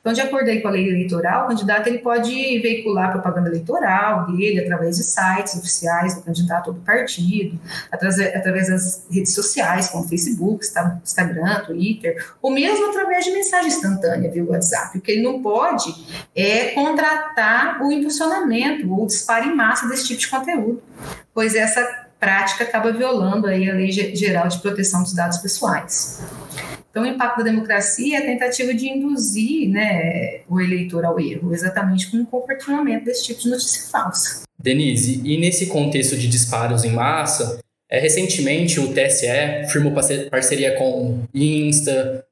Então, 0.06 0.14
de 0.14 0.20
acordo 0.20 0.48
aí 0.48 0.60
com 0.60 0.68
a 0.68 0.70
lei 0.70 0.88
eleitoral, 0.88 1.46
o 1.46 1.48
candidato 1.48 1.88
ele 1.88 1.98
pode 1.98 2.30
veicular 2.60 3.10
propaganda 3.10 3.48
eleitoral 3.48 4.24
dele 4.30 4.60
através 4.60 4.98
de 4.98 5.02
sites 5.02 5.56
oficiais 5.56 6.14
do 6.14 6.22
candidato 6.22 6.68
ou 6.68 6.74
do 6.74 6.80
partido, 6.82 7.58
através, 7.90 8.20
através 8.32 8.68
das 8.68 9.04
redes 9.10 9.34
sociais, 9.34 9.88
como 9.88 10.06
Facebook, 10.06 10.64
Instagram, 11.02 11.64
Twitter, 11.66 12.24
ou 12.40 12.52
mesmo 12.52 12.88
através 12.88 13.24
de 13.24 13.32
mensagem 13.32 13.66
instantânea 13.66 14.30
via 14.30 14.44
WhatsApp. 14.44 14.96
O 14.96 15.00
que 15.00 15.10
ele 15.10 15.22
não 15.22 15.42
pode 15.42 15.92
é 16.36 16.66
contratar 16.66 17.82
o 17.82 17.90
impulsionamento 17.90 18.88
ou 18.88 19.02
o 19.02 19.06
disparo 19.08 19.46
em 19.46 19.56
massa 19.56 19.88
desse 19.88 20.06
tipo 20.06 20.20
de 20.20 20.28
conteúdo, 20.28 20.80
pois 21.34 21.56
essa 21.56 22.06
prática 22.20 22.62
acaba 22.62 22.92
violando 22.92 23.48
aí 23.48 23.68
a 23.68 23.74
Lei 23.74 23.90
Geral 23.90 24.46
de 24.46 24.58
Proteção 24.60 25.02
dos 25.02 25.14
Dados 25.14 25.38
Pessoais. 25.38 26.22
Então, 26.96 27.04
o 27.04 27.08
impacto 27.08 27.36
da 27.36 27.44
democracia 27.44 28.16
é 28.16 28.22
a 28.22 28.24
tentativa 28.24 28.72
de 28.72 28.88
induzir 28.88 29.68
né, 29.68 30.40
o 30.48 30.58
eleitor 30.58 31.04
ao 31.04 31.20
erro, 31.20 31.52
exatamente 31.52 32.10
com 32.10 32.22
o 32.22 32.26
comportamento 32.26 33.04
desse 33.04 33.22
tipo 33.22 33.42
de 33.42 33.50
notícia 33.50 33.90
falsa. 33.90 34.44
Denise, 34.58 35.20
e 35.22 35.36
nesse 35.36 35.66
contexto 35.66 36.16
de 36.16 36.26
disparos 36.26 36.84
em 36.84 36.92
massa, 36.92 37.60
é, 37.90 38.00
recentemente 38.00 38.80
o 38.80 38.94
TSE 38.94 39.26
firmou 39.70 39.92
parceria 40.30 40.74
com 40.78 41.22
Insta, 41.34 42.24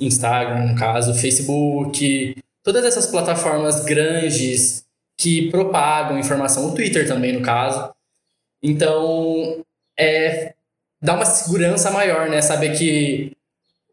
Instagram, 0.00 0.68
no 0.68 0.78
caso, 0.78 1.14
Facebook, 1.14 2.36
todas 2.62 2.84
essas 2.84 3.08
plataformas 3.08 3.84
grandes 3.84 4.84
que 5.18 5.50
propagam 5.50 6.16
informação, 6.16 6.68
o 6.68 6.74
Twitter 6.76 7.08
também, 7.08 7.32
no 7.32 7.42
caso. 7.42 7.92
Então, 8.62 9.64
é, 9.98 10.54
dá 11.02 11.16
uma 11.16 11.24
segurança 11.24 11.90
maior, 11.90 12.30
né? 12.30 12.40
Saber 12.40 12.78
que 12.78 13.32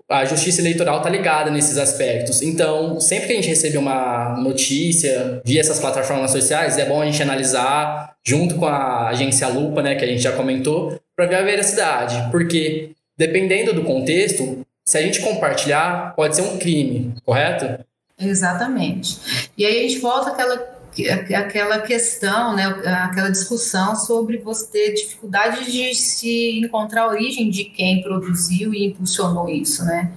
a 0.10 0.26
justiça 0.26 0.60
eleitoral 0.60 0.98
está 0.98 1.10
ligada 1.10 1.52
nesses 1.52 1.78
aspectos. 1.78 2.41
Então, 2.41 3.00
sempre 3.00 3.28
que 3.28 3.34
a 3.34 3.36
gente 3.36 3.48
recebe 3.48 3.78
uma 3.78 4.36
notícia 4.38 5.39
via 5.45 5.62
essas 5.62 5.80
plataformas 5.80 6.32
sociais, 6.32 6.80
é 6.80 6.86
bom 6.86 7.02
a 7.02 7.06
gente 7.06 7.22
analisar 7.22 8.15
junto 8.26 8.56
com 8.56 8.65
a 8.65 9.10
agência 9.10 9.48
Lupa, 9.48 9.84
né, 9.84 9.95
que 9.95 10.04
a 10.04 10.08
gente 10.08 10.22
já 10.22 10.32
comentou, 10.32 11.00
para 11.15 11.28
ver 11.28 11.36
a 11.36 11.43
veracidade. 11.43 12.32
Porque, 12.32 12.91
dependendo 13.15 13.72
do 13.72 13.84
contexto, 13.84 14.65
se 14.84 14.98
a 14.98 15.02
gente 15.02 15.22
compartilhar, 15.22 16.15
pode 16.15 16.36
ser 16.36 16.41
um 16.41 16.58
crime, 16.58 17.13
correto? 17.24 17.86
Exatamente. 18.19 19.52
E 19.56 19.63
aí 19.63 19.86
a 19.86 19.88
gente 19.88 20.00
volta 20.00 20.32
àquela 20.32 20.79
aquela 21.07 21.79
questão, 21.79 22.55
né, 22.55 22.65
aquela 23.03 23.29
discussão 23.29 23.95
sobre 23.95 24.38
você 24.38 24.67
ter 24.67 24.93
dificuldade 24.93 25.71
de 25.71 25.93
se 25.93 26.59
encontrar 26.59 27.03
a 27.03 27.07
origem 27.07 27.49
de 27.49 27.65
quem 27.65 28.01
produziu 28.01 28.73
e 28.73 28.88
impulsionou 28.88 29.49
isso, 29.49 29.83
né? 29.85 30.12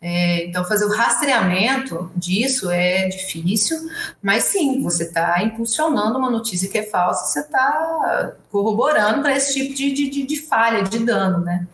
É, 0.00 0.44
então, 0.46 0.64
fazer 0.64 0.84
o 0.84 0.94
rastreamento 0.94 2.08
disso 2.14 2.70
é 2.70 3.08
difícil, 3.08 3.76
mas 4.22 4.44
sim, 4.44 4.80
você 4.80 5.02
está 5.02 5.42
impulsionando 5.42 6.16
uma 6.16 6.30
notícia 6.30 6.68
que 6.68 6.78
é 6.78 6.84
falsa, 6.84 7.26
você 7.26 7.40
está 7.40 8.32
corroborando 8.48 9.22
para 9.22 9.36
esse 9.36 9.54
tipo 9.54 9.74
de, 9.74 9.92
de, 9.92 10.22
de, 10.22 10.36
falha, 10.36 10.84
de 10.84 11.00
dano, 11.00 11.44
né? 11.44 11.66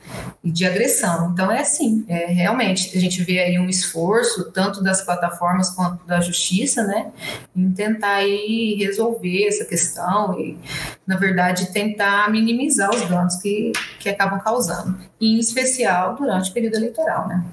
E 0.42 0.50
de 0.50 0.64
agressão. 0.64 1.32
Então, 1.32 1.52
é 1.52 1.60
assim, 1.60 2.02
é, 2.08 2.24
realmente, 2.26 2.96
a 2.96 3.00
gente 3.00 3.22
vê 3.22 3.40
aí 3.40 3.58
um 3.58 3.68
esforço, 3.68 4.50
tanto 4.52 4.82
das 4.82 5.02
plataformas 5.02 5.68
quanto 5.70 6.02
da 6.06 6.18
justiça, 6.22 6.82
né? 6.82 7.12
Em 7.54 7.70
tentar 7.72 8.14
aí 8.14 8.74
resolver 8.78 9.48
essa 9.48 9.66
questão 9.66 10.40
e, 10.40 10.58
na 11.06 11.18
verdade, 11.18 11.70
tentar 11.74 12.30
minimizar 12.30 12.88
os 12.88 13.06
danos 13.06 13.36
que, 13.36 13.72
que 14.00 14.08
acabam 14.08 14.40
causando, 14.40 14.98
em 15.20 15.38
especial 15.38 16.16
durante 16.16 16.50
o 16.50 16.54
período 16.54 16.76
eleitoral, 16.76 17.28
né? 17.28 17.44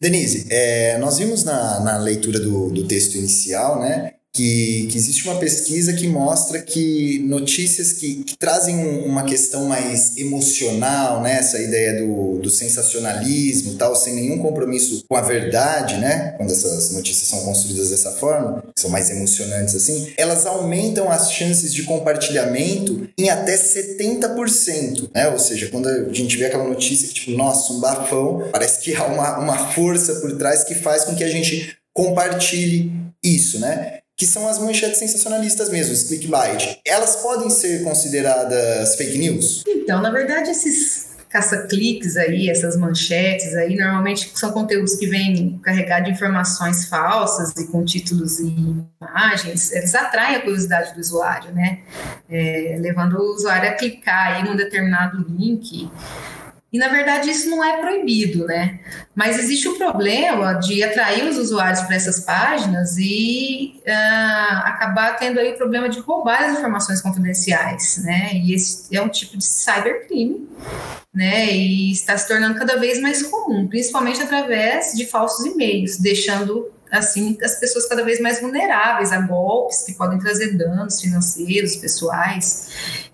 Denise, 0.00 0.46
é, 0.50 0.96
nós 0.98 1.18
vimos 1.18 1.42
na, 1.42 1.80
na 1.80 1.98
leitura 1.98 2.38
do, 2.38 2.70
do 2.70 2.86
texto 2.86 3.16
inicial, 3.16 3.80
né, 3.80 4.14
que, 4.38 4.86
que, 4.88 4.96
existe 4.96 5.24
uma 5.24 5.34
pesquisa 5.40 5.92
que 5.92 6.06
mostra 6.06 6.62
que 6.62 7.18
notícias 7.26 7.92
que, 7.92 8.22
que 8.22 8.38
trazem 8.38 8.76
um, 8.76 9.04
uma 9.04 9.24
questão 9.24 9.64
mais 9.64 10.16
emocional, 10.16 11.20
né? 11.20 11.38
Essa 11.40 11.60
ideia 11.60 12.00
do, 12.00 12.38
do 12.38 12.48
sensacionalismo 12.48 13.74
tal, 13.74 13.96
sem 13.96 14.14
nenhum 14.14 14.38
compromisso 14.38 15.04
com 15.08 15.16
a 15.16 15.22
verdade, 15.22 15.96
né? 15.96 16.34
Quando 16.36 16.52
essas 16.52 16.92
notícias 16.92 17.26
são 17.26 17.40
construídas 17.40 17.90
dessa 17.90 18.12
forma, 18.12 18.62
são 18.78 18.88
mais 18.90 19.10
emocionantes 19.10 19.74
assim, 19.74 20.12
elas 20.16 20.46
aumentam 20.46 21.10
as 21.10 21.32
chances 21.32 21.74
de 21.74 21.82
compartilhamento 21.82 23.08
em 23.18 23.30
até 23.30 23.56
70%, 23.56 25.10
né? 25.12 25.28
Ou 25.30 25.38
seja, 25.40 25.68
quando 25.68 25.88
a 25.88 26.12
gente 26.12 26.36
vê 26.36 26.46
aquela 26.46 26.68
notícia 26.68 27.08
que, 27.08 27.14
tipo, 27.14 27.32
nossa, 27.32 27.72
um 27.72 27.80
bafão, 27.80 28.48
parece 28.52 28.82
que 28.82 28.94
há 28.94 29.04
uma, 29.04 29.38
uma 29.38 29.72
força 29.72 30.14
por 30.16 30.38
trás 30.38 30.62
que 30.62 30.76
faz 30.76 31.04
com 31.04 31.16
que 31.16 31.24
a 31.24 31.28
gente 31.28 31.76
compartilhe 31.92 32.92
isso, 33.24 33.58
né? 33.58 33.98
Que 34.18 34.26
são 34.26 34.48
as 34.48 34.58
manchetes 34.58 34.98
sensacionalistas 34.98 35.70
mesmo, 35.70 35.92
os 35.94 36.02
clickbait. 36.02 36.80
Elas 36.84 37.16
podem 37.16 37.48
ser 37.48 37.84
consideradas 37.84 38.96
fake 38.96 39.16
news? 39.16 39.62
Então, 39.64 40.02
na 40.02 40.10
verdade, 40.10 40.50
esses 40.50 41.06
caça-cliques 41.28 42.16
aí, 42.16 42.50
essas 42.50 42.76
manchetes 42.76 43.54
aí, 43.54 43.76
normalmente 43.76 44.28
são 44.34 44.50
conteúdos 44.50 44.96
que 44.96 45.06
vêm 45.06 45.60
carregados 45.62 46.06
de 46.06 46.14
informações 46.14 46.88
falsas 46.88 47.52
e 47.58 47.68
com 47.68 47.84
títulos 47.84 48.40
e 48.40 48.56
imagens, 49.00 49.70
eles 49.70 49.94
atraem 49.94 50.36
a 50.36 50.40
curiosidade 50.40 50.94
do 50.94 51.00
usuário, 51.00 51.54
né? 51.54 51.80
É, 52.28 52.76
levando 52.80 53.18
o 53.18 53.34
usuário 53.34 53.68
a 53.68 53.72
clicar 53.72 54.34
aí 54.34 54.44
num 54.44 54.56
determinado 54.56 55.24
link 55.28 55.88
e 56.70 56.78
na 56.78 56.88
verdade 56.88 57.30
isso 57.30 57.48
não 57.48 57.64
é 57.64 57.78
proibido, 57.78 58.44
né? 58.46 58.78
Mas 59.14 59.38
existe 59.38 59.68
o 59.68 59.76
problema 59.78 60.54
de 60.54 60.82
atrair 60.82 61.26
os 61.26 61.38
usuários 61.38 61.80
para 61.82 61.96
essas 61.96 62.20
páginas 62.20 62.96
e 62.98 63.80
uh, 63.86 64.58
acabar 64.64 65.16
tendo 65.16 65.40
aí 65.40 65.54
o 65.54 65.56
problema 65.56 65.88
de 65.88 65.98
roubar 66.00 66.44
as 66.44 66.58
informações 66.58 67.00
confidenciais, 67.00 68.04
né? 68.04 68.32
E 68.34 68.52
esse 68.54 68.94
é 68.94 69.00
um 69.00 69.08
tipo 69.08 69.38
de 69.38 69.44
cybercrime, 69.44 70.46
né? 71.14 71.50
E 71.50 71.90
está 71.90 72.16
se 72.18 72.28
tornando 72.28 72.58
cada 72.58 72.76
vez 72.76 73.00
mais 73.00 73.22
comum, 73.22 73.66
principalmente 73.66 74.22
através 74.22 74.92
de 74.92 75.06
falsos 75.06 75.46
e-mails, 75.46 75.96
deixando 75.96 76.70
assim 76.90 77.36
as 77.42 77.58
pessoas 77.58 77.86
cada 77.88 78.04
vez 78.04 78.20
mais 78.20 78.40
vulneráveis 78.40 79.12
a 79.12 79.20
golpes 79.20 79.82
que 79.82 79.92
podem 79.94 80.18
trazer 80.18 80.56
danos 80.56 81.00
financeiros, 81.00 81.76
pessoais. 81.76 82.68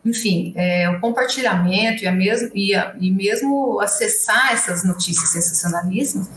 Enfim, 0.04 0.52
é, 0.56 0.88
o 0.90 1.00
compartilhamento 1.00 2.04
e, 2.04 2.06
a 2.06 2.12
mesmo, 2.12 2.50
e, 2.54 2.74
a, 2.74 2.94
e 3.00 3.10
mesmo 3.10 3.80
acessar 3.80 4.52
essas 4.52 4.84
notícias 4.84 5.30
sensacionalistas 5.30 6.28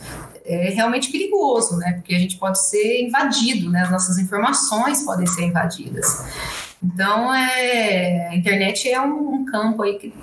é 0.46 0.70
realmente 0.70 1.12
perigoso, 1.12 1.76
né? 1.76 1.94
Porque 1.94 2.16
a 2.16 2.20
gente 2.20 2.38
pode 2.38 2.66
ser 2.66 3.02
invadido, 3.02 3.70
né? 3.70 3.82
As 3.82 3.92
nossas 3.92 4.18
informações 4.18 5.04
podem 5.04 5.28
ser 5.28 5.44
invadidas. 5.44 6.24
Então, 6.84 7.34
é, 7.34 8.30
a 8.30 8.36
internet 8.36 8.88
é 8.88 9.02
um, 9.02 9.34
um, 9.34 9.46
campo 9.46 9.82
aí 9.82 9.98
que, 9.98 10.14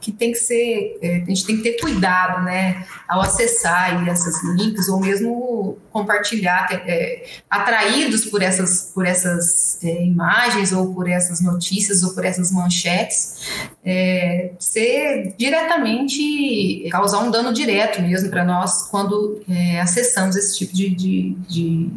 que 0.00 0.12
tem 0.12 0.30
que 0.30 0.38
ser, 0.38 0.96
é, 1.02 1.16
a 1.16 1.24
gente 1.24 1.44
tem 1.44 1.56
que 1.56 1.62
ter 1.62 1.80
cuidado, 1.80 2.44
né, 2.44 2.86
ao 3.08 3.20
acessar 3.20 3.84
aí 3.84 4.08
essas 4.08 4.42
links 4.44 4.88
ou 4.88 5.00
mesmo 5.00 5.76
compartilhar, 5.90 6.68
é, 6.86 7.26
atraídos 7.50 8.26
por 8.26 8.42
essas, 8.42 8.92
por 8.94 9.04
essas 9.04 9.82
é, 9.82 10.04
imagens 10.04 10.72
ou 10.72 10.94
por 10.94 11.08
essas 11.08 11.40
notícias 11.40 12.04
ou 12.04 12.14
por 12.14 12.24
essas 12.24 12.52
manchetes, 12.52 13.48
é, 13.84 14.52
ser 14.60 15.34
diretamente, 15.36 16.88
causar 16.92 17.24
um 17.24 17.30
dano 17.30 17.52
direto 17.52 18.00
mesmo 18.00 18.30
para 18.30 18.44
nós 18.44 18.88
quando 18.88 19.42
é, 19.48 19.80
acessamos 19.80 20.36
esse 20.36 20.58
tipo 20.58 20.72
de, 20.72 20.90
de, 20.90 21.36
de, 21.48 21.90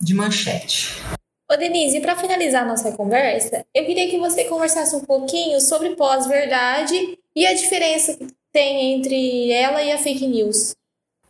de 0.00 0.14
manchete. 0.14 1.00
Ô 1.52 1.56
Denise, 1.58 2.00
para 2.00 2.16
finalizar 2.16 2.66
nossa 2.66 2.92
conversa, 2.92 3.62
eu 3.74 3.84
queria 3.84 4.08
que 4.08 4.18
você 4.18 4.44
conversasse 4.44 4.96
um 4.96 5.00
pouquinho 5.00 5.60
sobre 5.60 5.90
pós-verdade 5.96 7.18
e 7.36 7.46
a 7.46 7.52
diferença 7.52 8.14
que 8.14 8.26
tem 8.50 8.94
entre 8.94 9.52
ela 9.52 9.82
e 9.82 9.92
a 9.92 9.98
fake 9.98 10.26
news. 10.26 10.74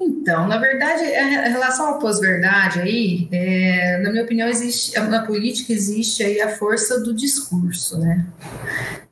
Então, 0.00 0.46
na 0.46 0.58
verdade, 0.58 1.02
em 1.02 1.50
relação 1.50 1.88
ao 1.88 1.98
pós-verdade 1.98 2.80
aí, 2.80 3.28
é, 3.32 3.98
na 3.98 4.12
minha 4.12 4.22
opinião, 4.22 4.48
existe, 4.48 4.96
na 4.96 5.26
política 5.26 5.72
existe 5.72 6.22
aí 6.22 6.40
a 6.40 6.56
força 6.56 7.00
do 7.00 7.12
discurso, 7.12 7.98
né? 7.98 8.24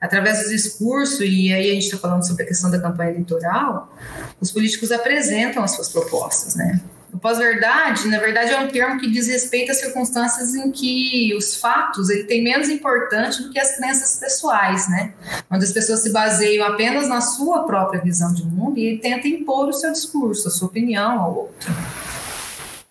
Através 0.00 0.44
do 0.44 0.48
discurso, 0.48 1.24
e 1.24 1.52
aí 1.52 1.72
a 1.72 1.74
gente 1.74 1.86
está 1.86 1.98
falando 1.98 2.24
sobre 2.24 2.44
a 2.44 2.46
questão 2.46 2.70
da 2.70 2.80
campanha 2.80 3.10
eleitoral, 3.10 3.92
os 4.40 4.52
políticos 4.52 4.92
apresentam 4.92 5.64
as 5.64 5.72
suas 5.72 5.88
propostas, 5.88 6.54
né? 6.54 6.80
O 7.12 7.18
pós-verdade, 7.18 8.06
na 8.08 8.18
verdade, 8.18 8.52
é 8.52 8.60
um 8.60 8.68
termo 8.68 9.00
que 9.00 9.10
diz 9.10 9.26
respeito 9.26 9.72
às 9.72 9.78
circunstâncias 9.78 10.54
em 10.54 10.70
que 10.70 11.34
os 11.36 11.56
fatos 11.56 12.08
ele 12.08 12.24
tem 12.24 12.42
menos 12.42 12.68
importância 12.68 13.42
do 13.42 13.50
que 13.50 13.58
as 13.58 13.76
crenças 13.76 14.18
pessoais, 14.18 14.88
né? 14.88 15.12
Onde 15.50 15.64
as 15.64 15.72
pessoas 15.72 16.02
se 16.02 16.12
baseiam 16.12 16.66
apenas 16.66 17.08
na 17.08 17.20
sua 17.20 17.64
própria 17.64 18.00
visão 18.00 18.32
de 18.32 18.44
mundo 18.44 18.78
e 18.78 18.98
tentam 18.98 19.30
impor 19.30 19.68
o 19.68 19.72
seu 19.72 19.90
discurso, 19.92 20.48
a 20.48 20.50
sua 20.50 20.68
opinião 20.68 21.20
ao 21.20 21.36
outro. 21.36 21.70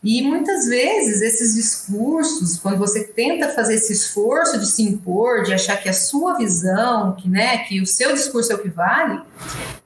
E 0.01 0.21
muitas 0.21 0.65
vezes 0.65 1.21
esses 1.21 1.55
discursos, 1.55 2.57
quando 2.57 2.77
você 2.77 3.03
tenta 3.03 3.49
fazer 3.49 3.75
esse 3.75 3.91
esforço 3.91 4.57
de 4.57 4.65
se 4.65 4.81
impor, 4.81 5.43
de 5.43 5.53
achar 5.53 5.75
que 5.75 5.89
a 5.89 5.93
sua 5.93 6.37
visão, 6.37 7.17
que, 7.17 7.27
né, 7.27 7.57
que 7.65 7.81
o 7.81 7.85
seu 7.85 8.13
discurso 8.13 8.53
é 8.53 8.55
o 8.55 8.59
que 8.59 8.69
vale, 8.69 9.21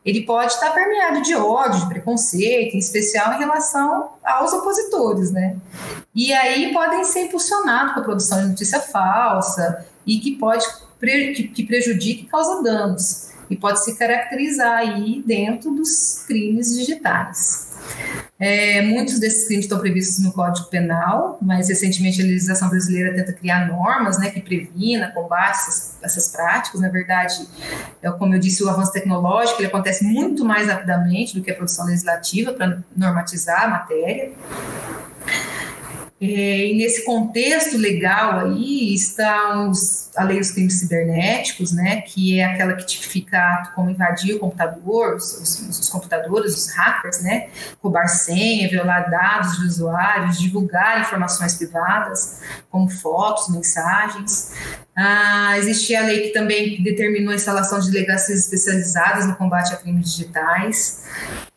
ele 0.05 0.21
pode 0.23 0.51
estar 0.51 0.69
permeado 0.69 1.23
de 1.23 1.33
ódio, 1.33 1.79
de 1.79 1.89
preconceito, 1.89 2.75
em 2.75 2.79
especial 2.79 3.33
em 3.33 3.39
relação 3.39 4.09
aos 4.23 4.53
opositores, 4.53 5.31
né? 5.31 5.55
E 6.13 6.31
aí 6.31 6.71
podem 6.71 7.03
ser 7.05 7.21
impulsionados 7.21 7.95
com 7.95 8.01
a 8.01 8.03
produção 8.03 8.39
de 8.39 8.49
notícia 8.49 8.79
falsa 8.79 9.83
e 10.05 10.19
que 10.19 10.35
pode 10.35 10.63
que, 10.99 11.63
prejudique 11.65 12.23
e 12.23 12.27
causa 12.27 12.61
danos 12.61 13.29
e 13.49 13.57
pode 13.57 13.83
se 13.83 13.95
caracterizar 13.95 14.77
aí 14.77 15.23
dentro 15.25 15.71
dos 15.71 16.23
crimes 16.27 16.77
digitais. 16.77 17.72
É, 18.39 18.81
muitos 18.81 19.19
desses 19.19 19.45
crimes 19.45 19.65
estão 19.65 19.79
previstos 19.79 20.23
no 20.23 20.33
Código 20.33 20.67
Penal, 20.67 21.37
mas 21.41 21.69
recentemente 21.69 22.21
a 22.21 22.25
legislação 22.25 22.69
brasileira 22.69 23.13
tenta 23.13 23.31
criar 23.31 23.67
normas 23.67 24.19
né, 24.19 24.31
que 24.31 24.41
previna, 24.41 25.11
combate 25.11 25.59
essas, 25.59 25.97
essas 26.01 26.27
práticas. 26.29 26.81
Na 26.81 26.89
verdade, 26.89 27.47
é, 28.01 28.11
como 28.11 28.35
eu 28.35 28.39
disse, 28.39 28.63
o 28.63 28.69
avanço 28.69 28.91
tecnológico 28.91 29.61
ele 29.61 29.67
acontece 29.67 30.03
muito 30.03 30.43
mais 30.43 30.67
rapidamente 30.67 31.35
do 31.35 31.43
que 31.43 31.51
a 31.51 31.55
produção 31.55 31.85
legislativa 31.85 32.51
para 32.51 32.79
normatizar 32.95 33.63
a 33.63 33.67
matéria. 33.67 34.31
É, 36.25 36.67
e 36.67 36.77
nesse 36.77 37.03
contexto 37.03 37.77
legal 37.77 38.39
aí 38.39 38.93
está 38.93 39.67
os, 39.67 40.09
a 40.15 40.23
lei 40.23 40.39
dos 40.39 40.51
crimes 40.51 40.79
cibernéticos, 40.79 41.73
né, 41.73 41.99
que 41.99 42.39
é 42.39 42.45
aquela 42.45 42.75
que 42.75 42.85
tipifica 42.85 43.73
como 43.75 43.89
invadir 43.89 44.33
o 44.35 44.39
computador, 44.39 45.17
os, 45.17 45.33
os, 45.33 45.79
os, 45.79 45.89
computadores, 45.89 46.55
os 46.55 46.73
hackers, 46.73 47.21
né, 47.23 47.49
roubar 47.81 48.07
senha, 48.07 48.69
violar 48.69 49.11
dados 49.11 49.57
de 49.57 49.65
usuários, 49.65 50.39
divulgar 50.39 51.01
informações 51.01 51.55
privadas, 51.55 52.39
como 52.71 52.89
fotos, 52.89 53.53
mensagens. 53.53 54.53
Ah, 54.95 55.57
existia 55.57 56.03
a 56.03 56.05
lei 56.05 56.21
que 56.21 56.29
também 56.29 56.81
determinou 56.81 57.33
a 57.33 57.35
instalação 57.35 57.81
de 57.81 57.91
delegacias 57.91 58.45
especializadas 58.45 59.27
no 59.27 59.35
combate 59.35 59.73
a 59.73 59.75
crimes 59.75 60.15
digitais. 60.15 61.03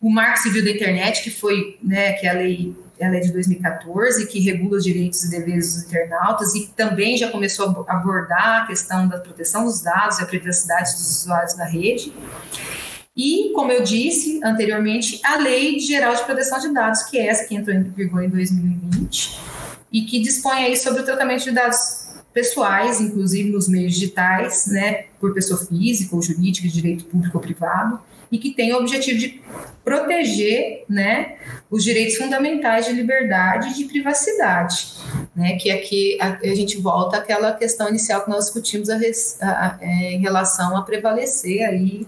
O 0.00 0.11
Marco 0.11 0.40
Civil 0.40 0.64
da 0.64 0.72
Internet, 0.72 1.22
que 1.22 1.31
foi, 1.31 1.79
né, 1.81 2.14
que 2.14 2.26
é 2.26 2.31
a 2.31 2.33
lei 2.33 2.74
ela 2.98 3.16
é 3.16 3.20
de 3.20 3.32
2014, 3.32 4.26
que 4.26 4.40
regula 4.40 4.78
os 4.78 4.85
direitos 4.85 5.24
e 5.24 5.30
deveres 5.30 5.74
dos 5.74 5.85
internautas 5.85 6.54
e 6.54 6.68
também 6.68 7.16
já 7.16 7.30
começou 7.30 7.85
a 7.87 7.92
abordar 7.92 8.62
a 8.62 8.66
questão 8.66 9.06
da 9.06 9.18
proteção 9.18 9.64
dos 9.64 9.82
dados 9.82 10.18
e 10.18 10.22
a 10.22 10.26
privacidade 10.26 10.92
dos 10.92 11.22
usuários 11.22 11.54
da 11.54 11.64
rede. 11.64 12.12
E, 13.16 13.52
como 13.54 13.72
eu 13.72 13.82
disse 13.82 14.40
anteriormente, 14.44 15.20
a 15.24 15.37
Lei 15.37 15.78
Geral 15.78 16.14
de 16.14 16.24
Proteção 16.24 16.59
de 16.59 16.72
Dados, 16.72 17.02
que 17.04 17.18
é 17.18 17.28
essa 17.28 17.44
que 17.44 17.54
entrou 17.54 17.74
em 17.74 17.82
vigor 17.82 18.22
em 18.22 18.28
2020 18.28 19.40
e 19.90 20.02
que 20.02 20.20
dispõe 20.20 20.64
aí 20.64 20.76
sobre 20.76 21.02
o 21.02 21.04
tratamento 21.04 21.44
de 21.44 21.52
dados 21.52 22.06
pessoais, 22.35 23.00
inclusive 23.00 23.50
nos 23.50 23.66
meios 23.66 23.94
digitais, 23.94 24.66
né, 24.66 25.06
por 25.18 25.32
pessoa 25.32 25.59
física 25.64 26.14
ou 26.14 26.20
jurídica, 26.20 26.68
de 26.68 26.74
direito 26.74 27.06
público 27.06 27.38
ou 27.38 27.42
privado, 27.42 27.98
e 28.31 28.39
que 28.39 28.51
tem 28.51 28.73
o 28.73 28.79
objetivo 28.79 29.19
de 29.19 29.41
proteger 29.85 30.85
né, 30.89 31.37
os 31.71 31.85
direitos 31.85 32.17
fundamentais 32.17 32.87
de 32.87 32.93
liberdade 32.93 33.69
e 33.69 33.75
de 33.75 33.85
privacidade, 33.85 34.95
né, 35.35 35.57
que 35.57 35.71
aqui 35.71 36.19
a, 36.21 36.39
a 36.39 36.55
gente 36.55 36.79
volta 36.81 37.19
àquela 37.19 37.53
questão 37.53 37.89
inicial 37.89 38.25
que 38.25 38.31
nós 38.31 38.47
discutimos 38.47 38.91
a, 38.91 38.97
a, 39.41 39.79
é, 39.81 40.12
em 40.15 40.21
relação 40.21 40.77
a 40.77 40.83
prevalecer 40.83 41.65
aí 41.65 42.07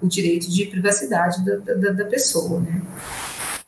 o 0.00 0.06
direito 0.06 0.50
de 0.50 0.66
privacidade 0.66 1.44
da, 1.44 1.56
da, 1.56 1.92
da 1.92 2.04
pessoa. 2.06 2.60
Né. 2.60 2.80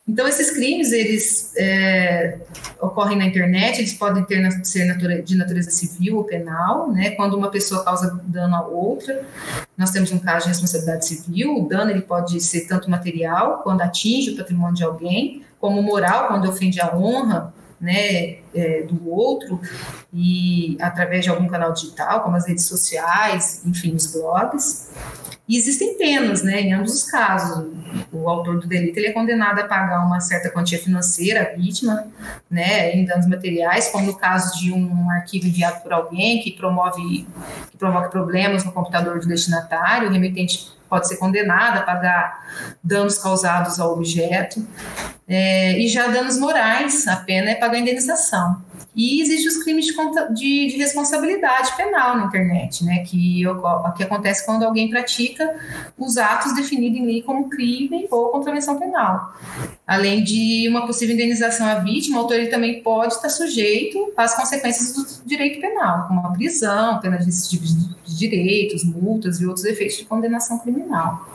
Então, 0.09 0.27
esses 0.27 0.51
crimes, 0.51 0.91
eles 0.91 1.53
é, 1.59 2.39
ocorrem 2.81 3.19
na 3.19 3.27
internet, 3.27 3.79
eles 3.79 3.93
podem 3.93 4.25
ter, 4.25 4.51
ser 4.65 4.97
de 5.23 5.37
natureza 5.37 5.71
civil 5.71 6.17
ou 6.17 6.25
penal, 6.25 6.91
né? 6.91 7.11
Quando 7.11 7.37
uma 7.37 7.51
pessoa 7.51 7.85
causa 7.85 8.19
dano 8.25 8.57
a 8.57 8.67
outra, 8.67 9.23
nós 9.77 9.91
temos 9.91 10.11
um 10.11 10.19
caso 10.19 10.45
de 10.45 10.49
responsabilidade 10.49 11.07
civil, 11.07 11.59
o 11.59 11.69
dano 11.69 11.91
ele 11.91 12.01
pode 12.01 12.41
ser 12.41 12.63
tanto 12.67 12.91
material, 12.91 13.59
quando 13.63 13.83
atinge 13.83 14.31
o 14.31 14.37
patrimônio 14.37 14.75
de 14.75 14.85
alguém, 14.85 15.43
como 15.61 15.83
moral, 15.83 16.29
quando 16.29 16.49
ofende 16.49 16.81
a 16.81 16.97
honra, 16.97 17.53
né, 17.81 18.39
é, 18.55 18.83
do 18.83 19.09
outro 19.09 19.61
e 20.13 20.77
através 20.81 21.25
de 21.25 21.31
algum 21.31 21.47
canal 21.47 21.73
digital, 21.73 22.23
como 22.23 22.37
as 22.37 22.47
redes 22.47 22.67
sociais, 22.67 23.63
enfim, 23.65 23.95
os 23.95 24.07
blogs. 24.13 24.91
E 25.49 25.57
existem 25.57 25.97
penas, 25.97 26.43
né, 26.43 26.61
em 26.61 26.75
ambos 26.75 26.93
os 26.93 27.11
casos. 27.11 27.67
O 28.13 28.29
autor 28.29 28.61
do 28.61 28.67
delito 28.67 28.99
ele 28.99 29.07
é 29.07 29.13
condenado 29.13 29.61
a 29.61 29.65
pagar 29.65 30.05
uma 30.05 30.21
certa 30.21 30.51
quantia 30.51 30.79
financeira 30.79 31.41
à 31.41 31.57
vítima, 31.57 32.07
né, 32.51 32.93
em 32.93 33.07
danos 33.07 33.27
materiais, 33.27 33.89
como 33.89 34.05
no 34.05 34.17
caso 34.17 34.61
de 34.61 34.73
um 34.73 35.11
arquivo 35.11 35.47
enviado 35.47 35.81
por 35.81 35.93
alguém 35.93 36.43
que 36.43 36.53
promove, 36.53 37.27
que 37.71 37.79
provoca 37.79 38.11
problemas 38.11 38.63
no 38.63 38.73
computador 38.73 39.21
do 39.21 39.27
destinatário, 39.27 40.09
o 40.09 40.13
remetente 40.13 40.71
pode 40.87 41.09
ser 41.09 41.17
condenado 41.17 41.79
a 41.79 41.83
pagar 41.83 42.77
danos 42.85 43.19
causados 43.19 43.81
ao 43.81 43.93
objeto. 43.93 44.67
É, 45.27 45.79
e 45.79 45.89
já 45.89 46.09
danos 46.09 46.39
morais, 46.39 47.07
a 47.07 47.17
pena 47.17 47.51
é 47.51 47.55
pagar 47.55 47.79
indenização. 47.79 48.63
E 48.97 49.21
existem 49.23 49.49
os 49.49 49.63
crimes 49.63 49.87
de, 49.87 49.93
de, 50.35 50.67
de, 50.69 50.77
responsabilidade 50.77 51.77
penal 51.77 52.17
na 52.17 52.25
internet, 52.25 52.85
né, 52.85 53.05
que, 53.05 53.43
que 53.97 54.03
acontece 54.03 54.45
quando 54.45 54.65
alguém 54.65 54.91
pratica 54.91 55.55
os 55.97 56.17
atos 56.17 56.55
definidos 56.55 56.99
em 56.99 57.07
lei 57.07 57.23
como 57.23 57.49
crime 57.49 58.09
ou 58.11 58.31
contravenção 58.31 58.79
penal. 58.79 59.33
Além 59.87 60.25
de 60.25 60.69
uma 60.69 60.87
possível 60.87 61.15
indenização 61.15 61.67
à 61.67 61.77
vítima, 61.77 62.17
o 62.17 62.21
autor 62.23 62.47
também 62.49 62.83
pode 62.83 63.15
estar 63.15 63.29
sujeito 63.29 64.13
às 64.17 64.35
consequências 64.35 64.93
do 64.93 65.27
direito 65.27 65.61
penal, 65.61 66.09
como 66.09 66.27
a 66.27 66.31
prisão, 66.33 66.99
pena 67.01 67.19
de 67.19 67.29
de 67.29 68.17
direitos, 68.17 68.85
multas 68.85 69.41
e 69.41 69.47
outros 69.47 69.65
efeitos 69.65 69.99
de 69.99 70.05
condenação 70.05 70.59
criminal. 70.59 71.27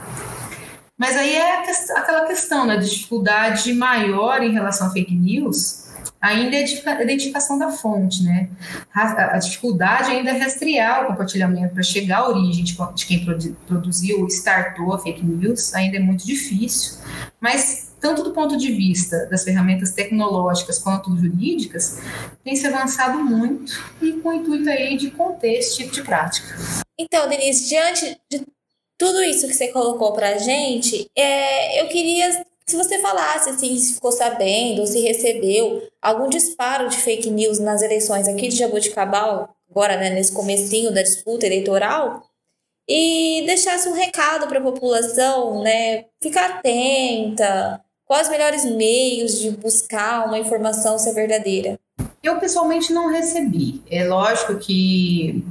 Mas 0.98 1.18
aí 1.18 1.36
é 1.36 1.60
aquela 1.96 2.26
questão, 2.26 2.66
né, 2.66 2.78
dificuldade 2.78 3.74
maior 3.74 4.42
em 4.44 4.52
relação 4.52 4.88
a 4.88 4.89
fake 4.92 5.13
news, 5.16 5.83
ainda 6.24 6.56
é 6.56 6.64
a 6.64 7.04
identificação 7.04 7.60
da 7.60 7.70
fonte, 7.70 8.24
né? 8.24 8.50
A, 8.96 9.38
dificuldade 9.38 10.10
ainda 10.10 10.32
é 10.32 10.38
rastrear 10.38 11.04
o 11.04 11.08
compartilhamento 11.08 11.74
para 11.74 11.84
chegar 11.84 12.20
à 12.20 12.30
origem 12.30 12.64
de, 12.64 12.78
quem 13.06 13.26
produ, 13.26 13.58
produziu 13.68 14.22
ou 14.22 14.28
startou 14.28 14.94
a 14.94 15.00
fake 15.00 15.22
news, 15.22 15.74
ainda 15.74 15.98
é 15.98 16.00
muito 16.00 16.26
difícil, 16.26 16.98
mas 17.42 17.92
tanto 18.00 18.24
do 18.24 18.32
ponto 18.32 18.56
de 18.58 18.72
vista 18.72 19.26
das 19.26 19.44
ferramentas 19.44 19.92
tecnológicas 19.92 20.80
quanto 20.80 21.16
jurídicas, 21.18 22.00
tem 22.42 22.56
se 22.56 22.68
avançado 22.68 23.20
muito 23.20 23.74
e 24.02 24.14
com 24.14 24.30
o 24.30 24.34
intuito 24.34 24.70
aí 24.70 24.96
de 24.96 25.12
conter 25.12 25.60
esse 25.60 25.76
tipo 25.76 25.92
de 25.92 26.04
prática. 26.04 26.56
Então, 26.98 27.28
Denise, 27.28 27.68
diante 27.68 28.18
de 28.30 28.46
tudo 28.98 29.22
isso 29.24 29.46
que 29.46 29.54
você 29.54 29.70
colocou 29.70 30.14
para 30.14 30.30
a 30.30 30.38
gente, 30.38 31.10
é, 31.18 31.82
eu 31.82 31.88
queria 31.88 32.46
se 32.65 32.76
você 32.76 32.99
falasse 32.99 33.49
assim, 33.49 33.78
se 33.78 33.95
ficou 33.95 34.12
sabendo 34.12 34.86
se 34.88 35.02
recebeu 35.02 35.88
algum 36.02 36.30
disparo 36.30 36.88
de 36.89 36.97
fake 36.97 37.30
news 37.30 37.60
nas 37.60 37.82
eleições 37.82 38.28
aqui 38.28 38.47
de 38.47 38.58
Jaboticabal, 38.58 39.56
agora 39.69 39.97
né, 39.97 40.10
nesse 40.10 40.32
comecinho 40.32 40.91
da 40.93 41.02
disputa 41.02 41.45
eleitoral, 41.45 42.23
e 42.88 43.43
deixasse 43.45 43.88
um 43.88 43.93
recado 43.93 44.47
para 44.47 44.60
a 44.60 44.63
população, 44.63 45.63
né, 45.63 46.06
ficar 46.21 46.58
atenta, 46.58 47.84
quais 48.06 48.30
melhores 48.30 48.65
meios 48.65 49.39
de 49.39 49.52
buscar 49.52 50.26
uma 50.28 50.38
informação 50.38 50.97
ser 50.97 51.13
verdadeira. 51.13 51.80
Eu 52.24 52.40
pessoalmente 52.40 52.94
não 52.94 53.12
recebi. 53.12 53.84
É 53.92 54.08
lógico 54.08 54.56
que 54.56 55.46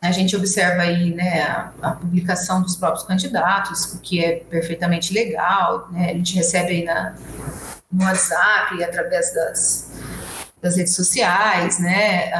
a 0.00 0.10
gente 0.10 0.34
observa 0.34 0.80
aí 0.80 1.14
né, 1.14 1.42
a, 1.42 1.70
a, 1.82 1.90
publicação 1.92 2.62
dos 2.62 2.76
próprios 2.76 3.04
candidatos, 3.04 3.92
o 3.92 4.00
que 4.00 4.24
é 4.24 4.36
perfeitamente 4.36 5.12
legal. 5.12 5.86
Né? 5.92 6.12
A 6.12 6.14
gente 6.14 6.34
recebe 6.34 6.70
aí 6.70 6.84
na, 6.84 7.14
no 7.92 8.04
WhatsApp, 8.04 8.82
através 8.82 9.34
das, 9.34 9.92
das 10.62 10.76
redes 10.76 10.94
sociais, 10.94 11.78
né, 11.78 12.32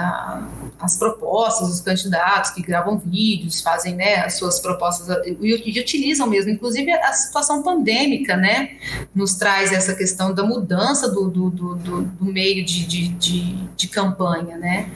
as 0.80 0.96
propostas 0.96 1.68
dos 1.68 1.80
candidatos 1.80 2.50
que 2.50 2.62
gravam 2.62 2.98
vídeos, 2.98 3.60
fazem 3.60 3.94
né, 3.94 4.16
as 4.16 4.34
suas 4.34 4.60
propostas 4.60 5.08
e, 5.26 5.36
e, 5.40 5.80
utilizam 5.80 6.26
mesmo, 6.26 6.50
inclusive 6.50 6.90
a 6.92 7.12
situação 7.12 7.62
pandêmica, 7.62 8.36
né, 8.36 8.76
nos 9.14 9.34
traz 9.34 9.72
essa 9.72 9.94
questão 9.94 10.34
da 10.34 10.42
mudança 10.42 11.10
do, 11.10 11.28
do, 11.30 11.50
do, 11.50 11.74
do 11.76 12.24
meio 12.24 12.64
de, 12.64 12.86
de, 12.86 13.08
de, 13.08 13.54
de 13.76 13.88
campanha, 13.88 14.56
né. 14.56 14.90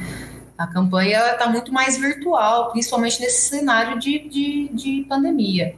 A 0.57 0.67
campanha 0.67 1.21
está 1.33 1.49
muito 1.49 1.73
mais 1.73 1.97
virtual, 1.97 2.73
principalmente 2.73 3.21
nesse 3.21 3.49
cenário 3.49 3.97
de, 4.01 4.29
de, 4.29 4.69
de 4.73 5.07
pandemia. 5.09 5.77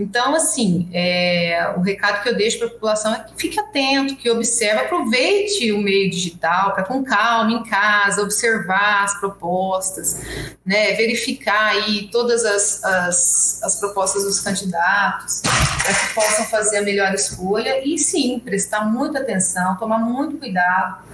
Então, 0.00 0.34
assim, 0.34 0.88
é, 0.92 1.74
o 1.76 1.80
recado 1.80 2.22
que 2.22 2.28
eu 2.30 2.36
deixo 2.36 2.58
para 2.58 2.68
a 2.68 2.70
população 2.70 3.14
é 3.14 3.18
que 3.20 3.32
fique 3.36 3.60
atento, 3.60 4.16
que 4.16 4.30
observe, 4.30 4.80
aproveite 4.80 5.70
o 5.72 5.78
meio 5.78 6.10
digital 6.10 6.72
para 6.72 6.84
com 6.84 7.04
calma 7.04 7.52
em 7.52 7.62
casa, 7.64 8.22
observar 8.22 9.04
as 9.04 9.20
propostas, 9.20 10.22
né, 10.64 10.94
verificar 10.94 11.72
aí 11.72 12.08
todas 12.10 12.44
as, 12.46 12.82
as, 12.82 13.62
as 13.62 13.78
propostas 13.78 14.24
dos 14.24 14.40
candidatos, 14.40 15.42
para 15.42 15.94
que 15.94 16.14
possam 16.14 16.46
fazer 16.46 16.78
a 16.78 16.82
melhor 16.82 17.12
escolha 17.12 17.86
e 17.86 17.98
sim, 17.98 18.40
prestar 18.40 18.86
muita 18.86 19.18
atenção, 19.18 19.76
tomar 19.76 19.98
muito 19.98 20.38
cuidado 20.38 21.04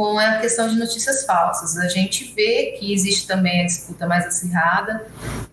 com 0.00 0.18
a 0.18 0.38
questão 0.38 0.66
de 0.66 0.76
notícias 0.76 1.26
falsas. 1.26 1.76
A 1.76 1.86
gente 1.86 2.32
vê 2.32 2.74
que 2.78 2.90
existe 2.90 3.26
também 3.26 3.60
a 3.60 3.66
disputa 3.66 4.06
mais 4.06 4.24
acirrada 4.24 5.06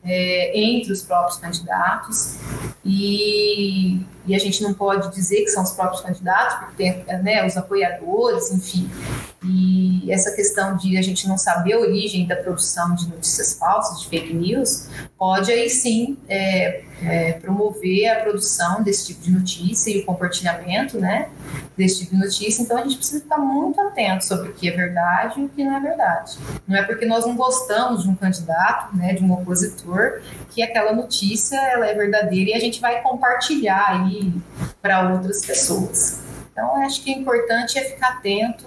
é, 0.06 0.58
entre 0.58 0.94
os 0.94 1.04
próprios 1.04 1.38
candidatos 1.38 2.38
e, 2.86 4.00
e, 4.28 4.36
a 4.36 4.40
gente 4.40 4.62
não 4.62 4.74
pode 4.74 5.12
dizer 5.14 5.44
que 5.44 5.50
são 5.50 5.64
os 5.64 5.72
próprios 5.72 6.02
candidatos, 6.02 6.58
porque 6.60 6.92
tem 6.92 7.24
né, 7.24 7.46
os 7.46 7.56
apoiadores, 7.58 8.52
enfim. 8.52 8.90
E 9.44 10.12
essa 10.12 10.32
questão 10.32 10.76
de 10.76 10.98
a 10.98 11.02
gente 11.02 11.28
não 11.28 11.38
saber 11.38 11.74
a 11.74 11.80
origem 11.80 12.26
da 12.28 12.36
produção 12.36 12.96
de 12.96 13.08
notícias 13.08 13.54
falsas, 13.54 14.02
de 14.02 14.10
fake 14.10 14.34
news, 14.34 14.90
pode 15.18 15.52
aí 15.52 15.70
sim 15.70 16.18
é, 16.28 16.84
é, 17.04 17.34
promover 17.34 18.10
a 18.10 18.22
produção 18.22 18.82
desse 18.84 19.08
tipo 19.08 19.22
de 19.22 19.32
notícia 19.32 19.92
e 19.92 20.00
o 20.00 20.06
compartilhamento 20.06 21.00
né, 21.00 21.30
desse 21.78 22.00
tipo 22.00 22.16
de 22.16 22.22
notícia. 22.22 22.62
Então 22.62 22.78
a 22.78 22.84
gente 22.84 22.98
precisa 22.98 23.24
estar 23.24 23.38
muito 23.38 23.80
atento 23.80 24.26
sobre 24.26 24.50
o 24.50 24.54
que 24.54 24.68
é 24.68 24.72
verdade 24.72 25.40
e 25.40 25.46
o 25.46 25.50
que 25.50 25.64
não 25.64 25.78
é 25.78 25.80
verdade. 25.80 26.38
Não 26.68 26.76
é 26.76 26.84
porque 26.84 27.06
nós 27.06 27.26
não 27.26 27.36
gostamos 27.36 28.04
de 28.04 28.10
um 28.10 28.16
candidato, 28.16 28.96
né, 28.96 29.14
de 29.14 29.24
um 29.24 29.32
opositor, 29.32 30.22
que 30.50 30.62
aquela 30.62 30.94
notícia 30.94 31.58
ela 31.58 31.86
é 31.88 31.94
verdadeira 31.94 32.52
e 32.52 32.54
a 32.54 32.60
gente 32.60 32.82
vai 32.82 33.02
compartilhar 33.02 34.02
aí 34.02 34.17
para 34.82 35.14
outras 35.14 35.46
pessoas. 35.46 36.20
Então, 36.58 36.76
acho 36.78 37.04
que 37.04 37.14
o 37.14 37.20
importante 37.20 37.78
é 37.78 37.84
ficar 37.84 38.14
atento 38.14 38.66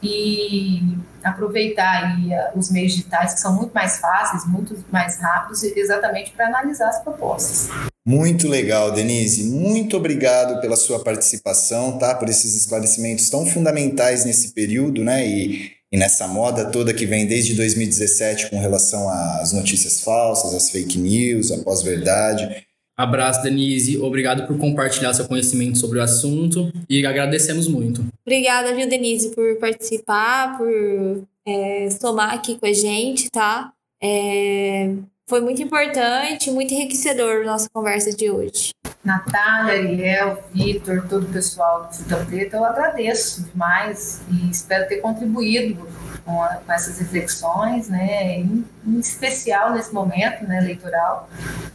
e 0.00 0.96
aproveitar 1.24 2.04
aí 2.04 2.30
os 2.54 2.70
meios 2.70 2.92
digitais 2.92 3.34
que 3.34 3.40
são 3.40 3.56
muito 3.56 3.72
mais 3.72 3.98
fáceis, 3.98 4.46
muito 4.46 4.78
mais 4.92 5.18
rápidos, 5.18 5.64
exatamente 5.64 6.30
para 6.30 6.46
analisar 6.46 6.88
as 6.88 7.02
propostas. 7.02 7.68
Muito 8.06 8.46
legal, 8.46 8.92
Denise. 8.92 9.44
Muito 9.44 9.96
obrigado 9.96 10.60
pela 10.60 10.76
sua 10.76 11.02
participação, 11.02 11.98
tá? 11.98 12.14
Por 12.14 12.28
esses 12.28 12.54
esclarecimentos 12.54 13.28
tão 13.28 13.44
fundamentais 13.44 14.24
nesse 14.24 14.52
período, 14.52 15.02
né? 15.02 15.26
E, 15.26 15.72
e 15.90 15.96
nessa 15.96 16.28
moda 16.28 16.70
toda 16.70 16.94
que 16.94 17.06
vem 17.06 17.26
desde 17.26 17.54
2017 17.54 18.50
com 18.50 18.60
relação 18.60 19.08
às 19.08 19.52
notícias 19.52 20.00
falsas, 20.00 20.54
às 20.54 20.70
fake 20.70 20.96
news, 20.96 21.50
a 21.50 21.58
pós-verdade. 21.58 22.66
Abraço, 22.96 23.42
Denise. 23.42 23.98
Obrigado 23.98 24.46
por 24.46 24.58
compartilhar 24.58 25.14
seu 25.14 25.26
conhecimento 25.26 25.78
sobre 25.78 25.98
o 25.98 26.02
assunto 26.02 26.72
e 26.88 27.04
agradecemos 27.06 27.66
muito. 27.66 28.04
Obrigada, 28.24 28.74
viu, 28.74 28.88
Denise, 28.88 29.34
por 29.34 29.56
participar, 29.56 30.58
por 30.58 31.22
é, 31.46 31.88
somar 31.90 32.34
aqui 32.34 32.58
com 32.58 32.66
a 32.66 32.72
gente, 32.72 33.30
tá? 33.30 33.72
É, 34.02 34.90
foi 35.28 35.40
muito 35.40 35.62
importante, 35.62 36.50
muito 36.50 36.74
enriquecedor 36.74 37.42
a 37.42 37.44
nossa 37.44 37.68
conversa 37.72 38.14
de 38.14 38.30
hoje. 38.30 38.70
Natália, 39.04 39.74
Ariel, 39.74 40.44
Vitor, 40.52 41.08
todo 41.08 41.24
o 41.24 41.32
pessoal 41.32 41.86
do 41.86 41.94
Fruta 41.94 42.24
Preta, 42.24 42.56
eu 42.56 42.64
agradeço 42.64 43.42
demais 43.44 44.20
e 44.30 44.50
espero 44.50 44.86
ter 44.88 44.98
contribuído 44.98 45.88
com, 46.24 46.42
a, 46.42 46.56
com 46.56 46.72
essas 46.72 46.98
reflexões, 46.98 47.88
né, 47.88 48.38
em, 48.38 48.64
em, 48.86 48.98
especial 48.98 49.72
nesse 49.72 49.92
momento 49.92 50.44
né, 50.44 50.58
eleitoral, 50.58 51.28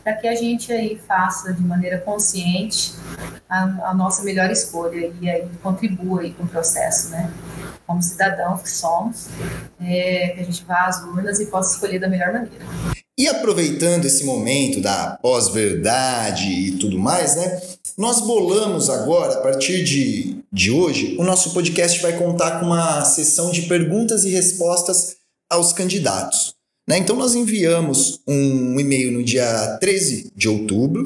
para 0.03 0.13
que 0.13 0.27
a 0.27 0.35
gente 0.35 0.71
aí 0.71 0.99
faça 1.07 1.53
de 1.53 1.61
maneira 1.61 1.99
consciente 1.99 2.93
a, 3.49 3.63
a, 3.89 3.93
nossa 3.93 4.23
melhor 4.23 4.49
escolha 4.49 5.11
e 5.21 5.29
aí 5.29 5.47
contribua 5.61 6.21
aí 6.21 6.33
com 6.33 6.43
o 6.43 6.47
processo, 6.47 7.09
né, 7.09 7.31
como 7.85 8.01
cidadãos 8.01 8.61
que 8.61 8.69
somos, 8.69 9.27
é, 9.79 10.29
que 10.35 10.41
a 10.41 10.43
gente 10.43 10.63
vá 10.65 10.87
às 10.87 11.01
urnas 11.03 11.39
e 11.39 11.45
possa 11.47 11.73
escolher 11.73 11.99
da 11.99 12.07
melhor 12.07 12.33
maneira. 12.33 12.65
E 13.17 13.27
aproveitando 13.27 14.05
esse 14.05 14.23
momento 14.23 14.79
da 14.79 15.17
pós-verdade 15.19 16.51
e 16.51 16.77
tudo 16.77 16.99
mais, 16.99 17.35
né? 17.35 17.59
Nós 17.97 18.21
bolamos 18.21 18.91
agora, 18.91 19.33
a 19.33 19.41
partir 19.41 19.83
de, 19.83 20.43
de 20.57 20.71
hoje, 20.71 21.15
o 21.19 21.23
nosso 21.23 21.53
podcast 21.53 22.01
vai 22.01 22.17
contar 22.17 22.59
com 22.59 22.65
uma 22.65 23.05
sessão 23.05 23.51
de 23.51 23.61
perguntas 23.63 24.25
e 24.25 24.29
respostas 24.31 25.15
aos 25.49 25.71
candidatos. 25.71 26.55
Né? 26.89 26.97
Então, 26.97 27.15
nós 27.15 27.35
enviamos 27.35 28.19
um 28.27 28.79
e-mail 28.79 29.11
no 29.11 29.23
dia 29.23 29.77
13 29.79 30.31
de 30.35 30.49
outubro 30.49 31.03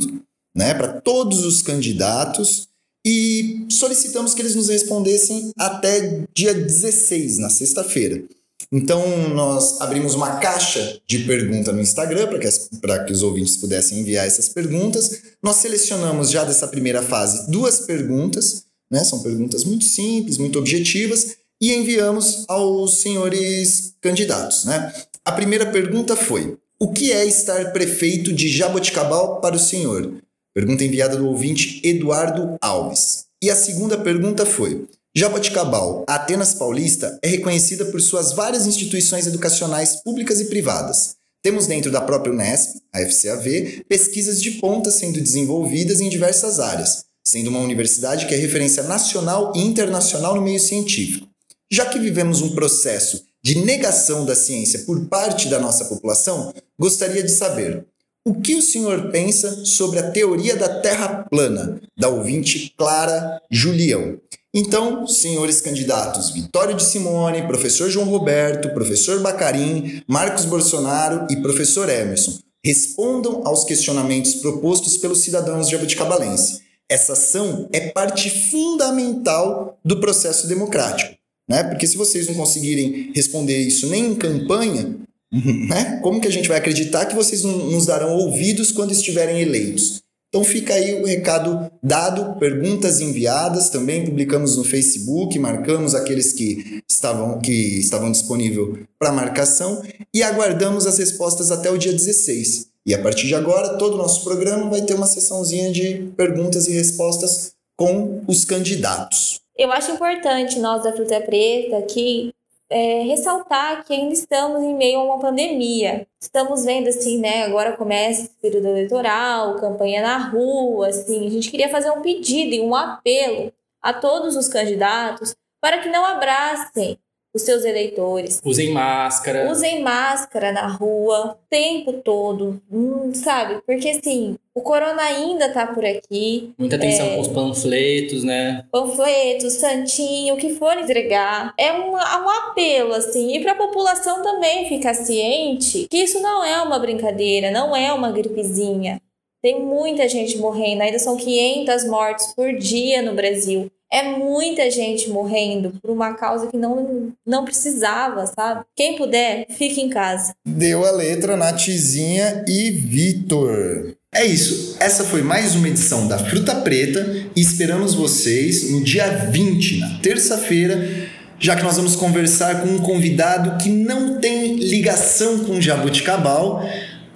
né, 0.56 0.74
para 0.74 1.02
todos 1.02 1.44
os 1.44 1.62
candidatos 1.62 2.70
e 3.06 3.66
solicitamos 3.70 4.34
que 4.34 4.42
eles 4.42 4.56
nos 4.56 4.70
respondessem 4.70 5.52
até 5.58 6.24
dia 6.34 6.54
16, 6.54 7.40
na 7.40 7.50
sexta-feira. 7.50 8.24
Então, 8.72 9.28
nós 9.30 9.82
abrimos 9.82 10.14
uma 10.14 10.38
caixa 10.38 11.02
de 11.06 11.26
pergunta 11.26 11.74
no 11.74 11.82
Instagram 11.82 12.28
para 12.28 12.40
que, 12.40 13.06
que 13.06 13.12
os 13.12 13.22
ouvintes 13.22 13.58
pudessem 13.58 14.00
enviar 14.00 14.26
essas 14.26 14.48
perguntas. 14.48 15.24
Nós 15.44 15.58
selecionamos 15.58 16.30
já 16.30 16.46
dessa 16.46 16.68
primeira 16.70 17.02
fase 17.02 17.52
duas 17.52 17.82
perguntas, 17.82 18.64
né? 18.92 19.04
São 19.04 19.24
perguntas 19.24 19.64
muito 19.64 19.86
simples, 19.86 20.38
muito 20.38 20.60
objetivas, 20.60 21.38
e 21.62 21.74
enviamos 21.74 22.44
aos 22.48 23.02
senhores 23.02 23.94
candidatos, 24.02 24.66
né? 24.66 24.94
A 25.24 25.32
primeira 25.32 25.68
pergunta 25.68 26.16
foi: 26.16 26.58
O 26.80 26.92
que 26.92 27.12
é 27.12 27.26
estar 27.26 27.72
prefeito 27.72 28.34
de 28.34 28.50
Jaboticabal 28.50 29.40
para 29.40 29.56
o 29.56 29.60
senhor? 29.60 30.22
Pergunta 30.54 30.84
enviada 30.84 31.16
do 31.16 31.28
ouvinte 31.28 31.80
Eduardo 31.84 32.58
Alves. 32.60 33.26
E 33.42 33.50
a 33.50 33.56
segunda 33.56 33.98
pergunta 33.98 34.46
foi: 34.46 34.86
Jaboticabal, 35.16 36.04
a 36.08 36.16
Atenas 36.16 36.54
Paulista, 36.54 37.20
é 37.22 37.28
reconhecida 37.28 37.86
por 37.86 38.02
suas 38.02 38.34
várias 38.34 38.66
instituições 38.66 39.28
educacionais 39.28 39.98
públicas 40.04 40.42
e 40.42 40.46
privadas. 40.46 41.16
Temos 41.44 41.68
dentro 41.68 41.92
da 41.92 42.02
própria 42.02 42.34
Unesp, 42.34 42.78
a 42.94 43.00
FCAV, 43.00 43.84
pesquisas 43.90 44.42
de 44.42 44.52
ponta 44.52 44.92
sendo 44.92 45.20
desenvolvidas 45.20 46.00
em 46.00 46.08
diversas 46.08 46.60
áreas, 46.60 47.06
sendo 47.24 47.50
uma 47.50 47.60
universidade 47.60 48.26
que 48.26 48.34
é 48.34 48.38
referência 48.38 48.84
nacional 48.84 49.54
e 49.56 49.62
internacional 49.62 50.36
no 50.36 50.42
meio 50.42 50.60
científico. 50.60 51.28
Já 51.72 51.86
que 51.86 52.00
vivemos 52.00 52.42
um 52.42 52.54
processo 52.54 53.24
de 53.44 53.60
negação 53.60 54.26
da 54.26 54.36
ciência 54.36 54.80
por 54.80 55.08
parte 55.08 55.48
da 55.50 55.60
nossa 55.60 55.86
população, 55.86 56.54
gostaria 56.78 57.24
de 57.24 57.32
saber 57.32 57.86
o 58.24 58.36
que 58.36 58.54
o 58.54 58.62
senhor 58.62 59.10
pensa 59.10 59.66
sobre 59.66 59.98
a 59.98 60.12
teoria 60.12 60.56
da 60.56 60.82
Terra 60.82 61.26
plana, 61.30 61.82
da 61.98 62.08
ouvinte 62.08 62.72
Clara 62.78 63.42
Julião? 63.50 64.20
Então, 64.54 65.08
senhores 65.08 65.62
candidatos 65.62 66.30
Vitório 66.30 66.76
de 66.76 66.84
Simone, 66.84 67.48
professor 67.48 67.90
João 67.90 68.08
Roberto, 68.08 68.70
professor 68.74 69.22
Bacarim, 69.22 70.04
Marcos 70.08 70.46
Bolsonaro 70.46 71.26
e 71.32 71.38
professor 71.38 71.90
Emerson, 71.90 72.38
respondam 72.64 73.42
aos 73.44 73.64
questionamentos 73.64 74.36
propostos 74.36 74.98
pelos 74.98 75.20
cidadãos 75.20 75.68
de 75.68 75.76
Abuticabalense. 75.76 76.61
Essa 76.92 77.14
ação 77.14 77.70
é 77.72 77.90
parte 77.92 78.30
fundamental 78.30 79.80
do 79.84 80.02
processo 80.02 80.46
democrático. 80.46 81.16
Né? 81.50 81.64
Porque 81.64 81.88
se 81.88 81.96
vocês 81.96 82.28
não 82.28 82.36
conseguirem 82.36 83.14
responder 83.16 83.58
isso 83.58 83.88
nem 83.88 84.08
em 84.08 84.16
campanha, 84.16 84.98
né? 85.32 86.02
como 86.04 86.20
que 86.20 86.28
a 86.28 86.32
gente 86.32 86.50
vai 86.50 86.58
acreditar 86.58 87.06
que 87.06 87.16
vocês 87.16 87.44
não 87.44 87.72
nos 87.72 87.86
darão 87.86 88.18
ouvidos 88.18 88.74
quando 88.74 88.92
estiverem 88.92 89.42
eleitos? 89.42 90.02
Então 90.28 90.46
fica 90.46 90.74
aí 90.74 91.02
o 91.02 91.06
recado 91.06 91.70
dado, 91.84 92.40
perguntas 92.40 93.02
enviadas, 93.02 93.70
também 93.70 94.06
publicamos 94.06 94.56
no 94.56 94.64
Facebook, 94.64 95.38
marcamos 95.38 95.94
aqueles 95.94 96.32
que 96.32 96.82
estavam, 96.90 97.40
que 97.40 97.80
estavam 97.80 98.10
disponíveis 98.10 98.80
para 98.98 99.12
marcação 99.12 99.82
e 100.14 100.24
aguardamos 100.24 100.86
as 100.88 100.98
respostas 100.98 101.52
até 101.52 101.70
o 101.70 101.78
dia 101.78 101.92
16. 101.92 102.71
E 102.86 102.96
a 102.96 103.02
partir 103.02 103.28
de 103.28 103.36
agora, 103.36 103.78
todo 103.78 103.94
o 103.94 103.98
nosso 103.98 104.24
programa 104.24 104.70
vai 104.70 104.82
ter 104.82 104.96
uma 104.96 105.06
sessãozinha 105.06 105.72
de 105.72 106.12
perguntas 106.18 106.68
e 106.68 106.74
respostas 106.74 107.54
com 107.76 108.22
os 108.28 108.44
candidatos. 108.44 109.40
Eu 109.56 109.72
acho 109.72 109.92
importante 109.92 110.60
nós 110.60 110.84
da 110.84 110.92
Fruta 110.92 111.22
Preta 111.22 111.78
aqui 111.78 112.34
é, 112.72 113.04
ressaltar 113.04 113.84
que 113.86 113.94
ainda 113.94 114.14
estamos 114.14 114.64
em 114.64 114.74
meio 114.74 115.00
a 115.00 115.04
uma 115.04 115.20
pandemia. 115.20 116.08
Estamos 116.20 116.64
vendo 116.64 116.88
assim, 116.88 117.20
né? 117.20 117.44
Agora 117.44 117.76
começa 117.76 118.22
esse 118.22 118.32
período 118.42 118.68
eleitoral, 118.70 119.58
campanha 119.58 120.02
na 120.02 120.18
rua, 120.30 120.88
assim. 120.88 121.28
A 121.28 121.30
gente 121.30 121.52
queria 121.52 121.70
fazer 121.70 121.92
um 121.92 122.02
pedido 122.02 122.56
e 122.56 122.62
um 122.62 122.74
apelo 122.74 123.52
a 123.82 123.94
todos 123.94 124.36
os 124.38 124.48
candidatos 124.48 125.36
para 125.60 125.80
que 125.80 125.90
não 125.90 126.06
abracem 126.06 126.98
os 127.34 127.44
seus 127.44 127.64
eleitores. 127.64 128.42
Usem 128.44 128.72
máscara. 128.72 129.50
Usem 129.50 129.82
máscara 129.82 130.52
na 130.52 130.68
rua 130.68 131.32
o 131.32 131.50
tempo 131.50 131.94
todo, 131.94 132.62
hum, 132.72 133.12
sabe? 133.14 133.62
Porque 133.66 133.90
assim, 133.90 134.38
o 134.54 134.62
corona 134.62 135.02
ainda 135.02 135.50
tá 135.50 135.68
por 135.68 135.86
aqui. 135.86 136.54
Muita 136.58 136.76
atenção 136.76 137.06
é, 137.06 137.16
com 137.16 137.22
os 137.22 137.28
panfletos, 137.30 138.24
né? 138.24 138.66
Panfletos, 138.72 139.54
santinho, 139.54 140.36
o 140.36 140.38
que 140.38 140.56
for 140.56 140.78
entregar. 140.78 141.54
É 141.58 141.72
um, 141.72 141.92
um 141.94 142.30
apelo, 142.30 142.94
assim. 142.94 143.36
E 143.36 143.42
pra 143.42 143.56
população 143.56 144.22
também 144.22 144.68
ficar 144.68 144.94
ciente 144.94 145.88
que 145.90 145.98
isso 145.98 146.20
não 146.22 146.44
é 146.44 146.62
uma 146.62 146.80
brincadeira, 146.80 147.50
não 147.50 147.76
é 147.76 147.94
uma 147.94 148.12
gripezinha. 148.12 149.02
Tem 149.42 149.60
muita 149.60 150.08
gente 150.08 150.38
morrendo, 150.38 150.84
ainda 150.84 151.00
são 151.00 151.18
500 151.18 151.86
mortes 151.86 152.34
por 152.36 152.54
dia 152.54 153.02
no 153.02 153.16
Brasil. 153.16 153.72
É 153.94 154.04
muita 154.18 154.72
gente 154.72 155.10
morrendo 155.10 155.74
por 155.82 155.92
uma 155.92 156.14
causa 156.14 156.48
que 156.48 156.56
não, 156.56 157.12
não 157.28 157.44
precisava, 157.44 158.26
sabe? 158.26 158.64
Quem 158.74 158.96
puder, 158.96 159.46
fique 159.50 159.82
em 159.82 159.90
casa. 159.90 160.34
Deu 160.48 160.86
a 160.86 160.92
letra 160.92 161.36
Natizinha 161.36 162.46
e 162.48 162.72
Vitor. 162.72 163.94
É 164.14 164.26
isso. 164.26 164.78
Essa 164.80 165.04
foi 165.04 165.22
mais 165.22 165.56
uma 165.56 165.68
edição 165.68 166.08
da 166.08 166.18
Fruta 166.18 166.56
Preta 166.56 167.06
e 167.36 167.42
esperamos 167.42 167.94
vocês 167.94 168.70
no 168.72 168.82
dia 168.82 169.08
20, 169.08 169.80
na 169.80 170.00
terça-feira, 170.00 171.10
já 171.38 171.56
que 171.56 171.64
nós 171.64 171.76
vamos 171.76 171.96
conversar 171.96 172.62
com 172.62 172.68
um 172.68 172.80
convidado 172.80 173.62
que 173.62 173.70
não 173.70 174.20
tem 174.20 174.56
ligação 174.56 175.40
com 175.40 175.60
Jabuticabal, 175.60 176.64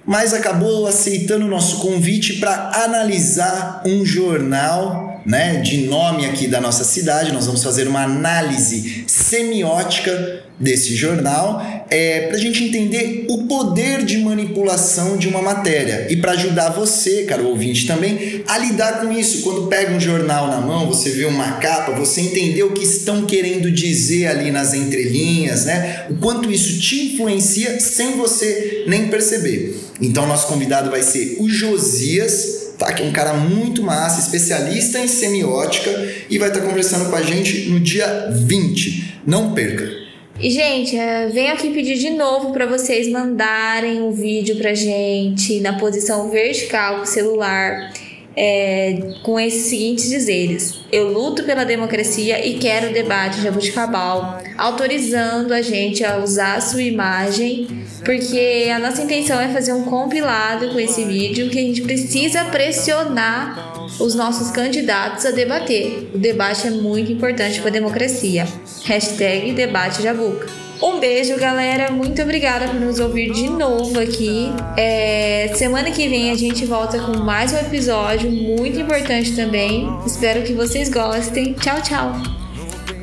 mas 0.06 0.32
acabou 0.32 0.86
aceitando 0.86 1.44
o 1.44 1.48
nosso 1.48 1.78
convite 1.78 2.34
para 2.34 2.70
analisar 2.84 3.82
um 3.84 4.04
jornal 4.04 5.20
né, 5.26 5.56
de 5.56 5.86
nome 5.88 6.24
aqui 6.24 6.46
da 6.46 6.60
nossa 6.60 6.84
cidade. 6.84 7.32
Nós 7.32 7.46
vamos 7.46 7.64
fazer 7.64 7.88
uma 7.88 8.04
análise 8.04 9.04
semiótica 9.08 10.45
desse 10.58 10.96
jornal 10.96 11.84
é, 11.90 12.22
para 12.28 12.36
a 12.36 12.40
gente 12.40 12.64
entender 12.64 13.26
o 13.28 13.44
poder 13.46 14.04
de 14.04 14.18
manipulação 14.18 15.16
de 15.16 15.28
uma 15.28 15.42
matéria 15.42 16.06
e 16.10 16.16
para 16.16 16.32
ajudar 16.32 16.70
você, 16.70 17.24
caro 17.24 17.46
ouvinte, 17.48 17.86
também 17.86 18.42
a 18.46 18.58
lidar 18.58 19.00
com 19.00 19.12
isso. 19.12 19.42
Quando 19.42 19.66
pega 19.68 19.92
um 19.92 20.00
jornal 20.00 20.48
na 20.48 20.60
mão, 20.60 20.86
você 20.86 21.10
vê 21.10 21.24
uma 21.24 21.52
capa, 21.52 21.92
você 21.92 22.22
entender 22.22 22.62
o 22.62 22.72
que 22.72 22.84
estão 22.84 23.26
querendo 23.26 23.70
dizer 23.70 24.26
ali 24.26 24.50
nas 24.50 24.74
entrelinhas, 24.74 25.66
né? 25.66 26.06
O 26.10 26.16
quanto 26.16 26.50
isso 26.50 26.80
te 26.80 27.12
influencia 27.12 27.78
sem 27.78 28.16
você 28.16 28.84
nem 28.88 29.08
perceber. 29.08 29.76
Então, 30.00 30.26
nosso 30.26 30.46
convidado 30.46 30.90
vai 30.90 31.02
ser 31.02 31.36
o 31.38 31.48
Josias 31.48 32.66
tá? 32.78 32.92
Que 32.92 33.02
é 33.02 33.06
um 33.06 33.12
cara 33.12 33.32
muito 33.32 33.82
massa, 33.82 34.20
especialista 34.20 34.98
em 34.98 35.08
semiótica 35.08 35.90
e 36.28 36.38
vai 36.38 36.48
estar 36.48 36.60
tá 36.60 36.66
conversando 36.66 37.08
com 37.08 37.16
a 37.16 37.22
gente 37.22 37.70
no 37.70 37.80
dia 37.80 38.28
20. 38.30 39.20
Não 39.26 39.54
perca! 39.54 39.95
E, 40.38 40.50
gente, 40.50 40.96
é, 40.96 41.28
venho 41.28 41.52
aqui 41.54 41.70
pedir 41.70 41.96
de 41.96 42.10
novo 42.10 42.52
para 42.52 42.66
vocês 42.66 43.08
mandarem 43.08 44.02
um 44.02 44.12
vídeo 44.12 44.56
pra 44.56 44.74
gente 44.74 45.60
na 45.60 45.78
posição 45.78 46.28
vertical 46.28 47.06
celular 47.06 47.90
é, 48.36 49.14
com 49.22 49.40
esses 49.40 49.62
seguintes 49.62 50.10
dizeres: 50.10 50.80
Eu 50.92 51.10
luto 51.10 51.42
pela 51.44 51.64
democracia 51.64 52.46
e 52.46 52.58
quero 52.58 52.90
o 52.90 52.92
debate 52.92 53.40
jabuticabal, 53.40 54.38
autorizando 54.58 55.54
a 55.54 55.62
gente 55.62 56.04
a 56.04 56.18
usar 56.18 56.56
a 56.56 56.60
sua 56.60 56.82
imagem, 56.82 57.66
porque 58.04 58.70
a 58.70 58.78
nossa 58.78 59.02
intenção 59.02 59.40
é 59.40 59.48
fazer 59.48 59.72
um 59.72 59.84
compilado 59.84 60.68
com 60.68 60.78
esse 60.78 61.02
vídeo 61.04 61.48
que 61.48 61.58
a 61.58 61.62
gente 61.62 61.80
precisa 61.80 62.44
pressionar 62.44 63.75
os 63.98 64.14
nossos 64.14 64.50
candidatos 64.50 65.24
a 65.26 65.30
debater. 65.30 66.10
O 66.14 66.18
debate 66.18 66.66
é 66.66 66.70
muito 66.70 67.10
importante 67.12 67.60
para 67.60 67.70
a 67.70 67.72
democracia. 67.72 68.46
Hashtag 68.84 69.52
debate 69.52 70.02
Jabuca. 70.02 70.46
Um 70.82 71.00
beijo, 71.00 71.36
galera. 71.38 71.90
Muito 71.90 72.20
obrigada 72.20 72.68
por 72.68 72.78
nos 72.78 73.00
ouvir 73.00 73.32
de 73.32 73.48
novo 73.48 73.98
aqui. 73.98 74.52
É, 74.76 75.50
semana 75.54 75.90
que 75.90 76.06
vem 76.06 76.30
a 76.30 76.36
gente 76.36 76.66
volta 76.66 76.98
com 76.98 77.16
mais 77.18 77.52
um 77.52 77.56
episódio 77.56 78.30
muito 78.30 78.78
importante 78.78 79.34
também. 79.34 79.88
Espero 80.06 80.42
que 80.42 80.52
vocês 80.52 80.90
gostem. 80.90 81.54
Tchau, 81.54 81.80
tchau. 81.80 82.12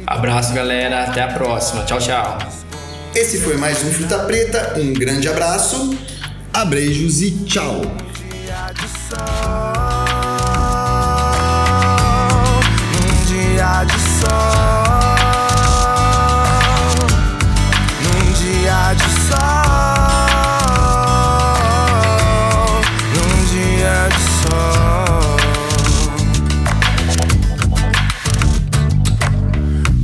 Abraço, 0.05 0.53
galera. 0.53 1.03
Até 1.03 1.21
a 1.21 1.27
próxima. 1.27 1.83
Tchau, 1.83 1.97
tchau. 1.99 2.37
Esse 3.15 3.39
foi 3.39 3.57
mais 3.57 3.83
um 3.83 3.91
Fruta 3.91 4.19
Preta. 4.19 4.73
Um 4.77 4.93
grande 4.93 5.27
abraço, 5.27 5.95
abreijos 6.53 7.21
e 7.21 7.31
tchau. 7.45 7.81
Dia 18.35 18.93
de 18.93 19.03
sol. 19.03 19.53
de 21.73 21.89
sol, 22.13 22.81
num 23.15 23.33
dia 23.45 24.09
de 24.09 24.21
sol. 24.41 25.37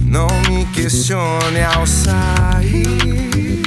Não 0.05 0.29
me 0.49 0.65
questione 0.73 1.61
ao 1.75 1.85
sair, 1.85 3.61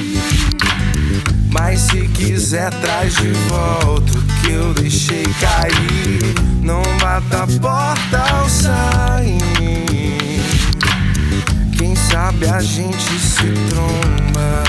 mas 1.51 1.79
se 1.81 2.07
quiser 2.09 2.73
traz 2.81 3.15
de 3.15 3.31
volta 3.49 4.17
o 4.17 4.23
que 4.41 4.51
eu 4.51 4.73
deixei 4.73 5.23
cair. 5.39 6.35
Não 6.61 6.81
bata 6.99 7.43
a 7.43 7.47
porta 7.59 8.17
ao 8.35 8.49
sair. 8.49 10.22
Sabe 12.13 12.45
a 12.47 12.61
gente 12.61 13.19
se 13.19 13.51
tromba. 13.71 14.63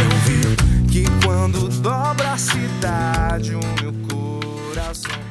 Eu 0.00 0.10
vi 0.20 0.86
que 0.88 1.26
quando 1.26 1.68
dobra 1.80 2.34
a 2.34 2.38
cidade, 2.38 3.56
o 3.56 3.60
meu 3.82 3.92
coração. 4.08 5.23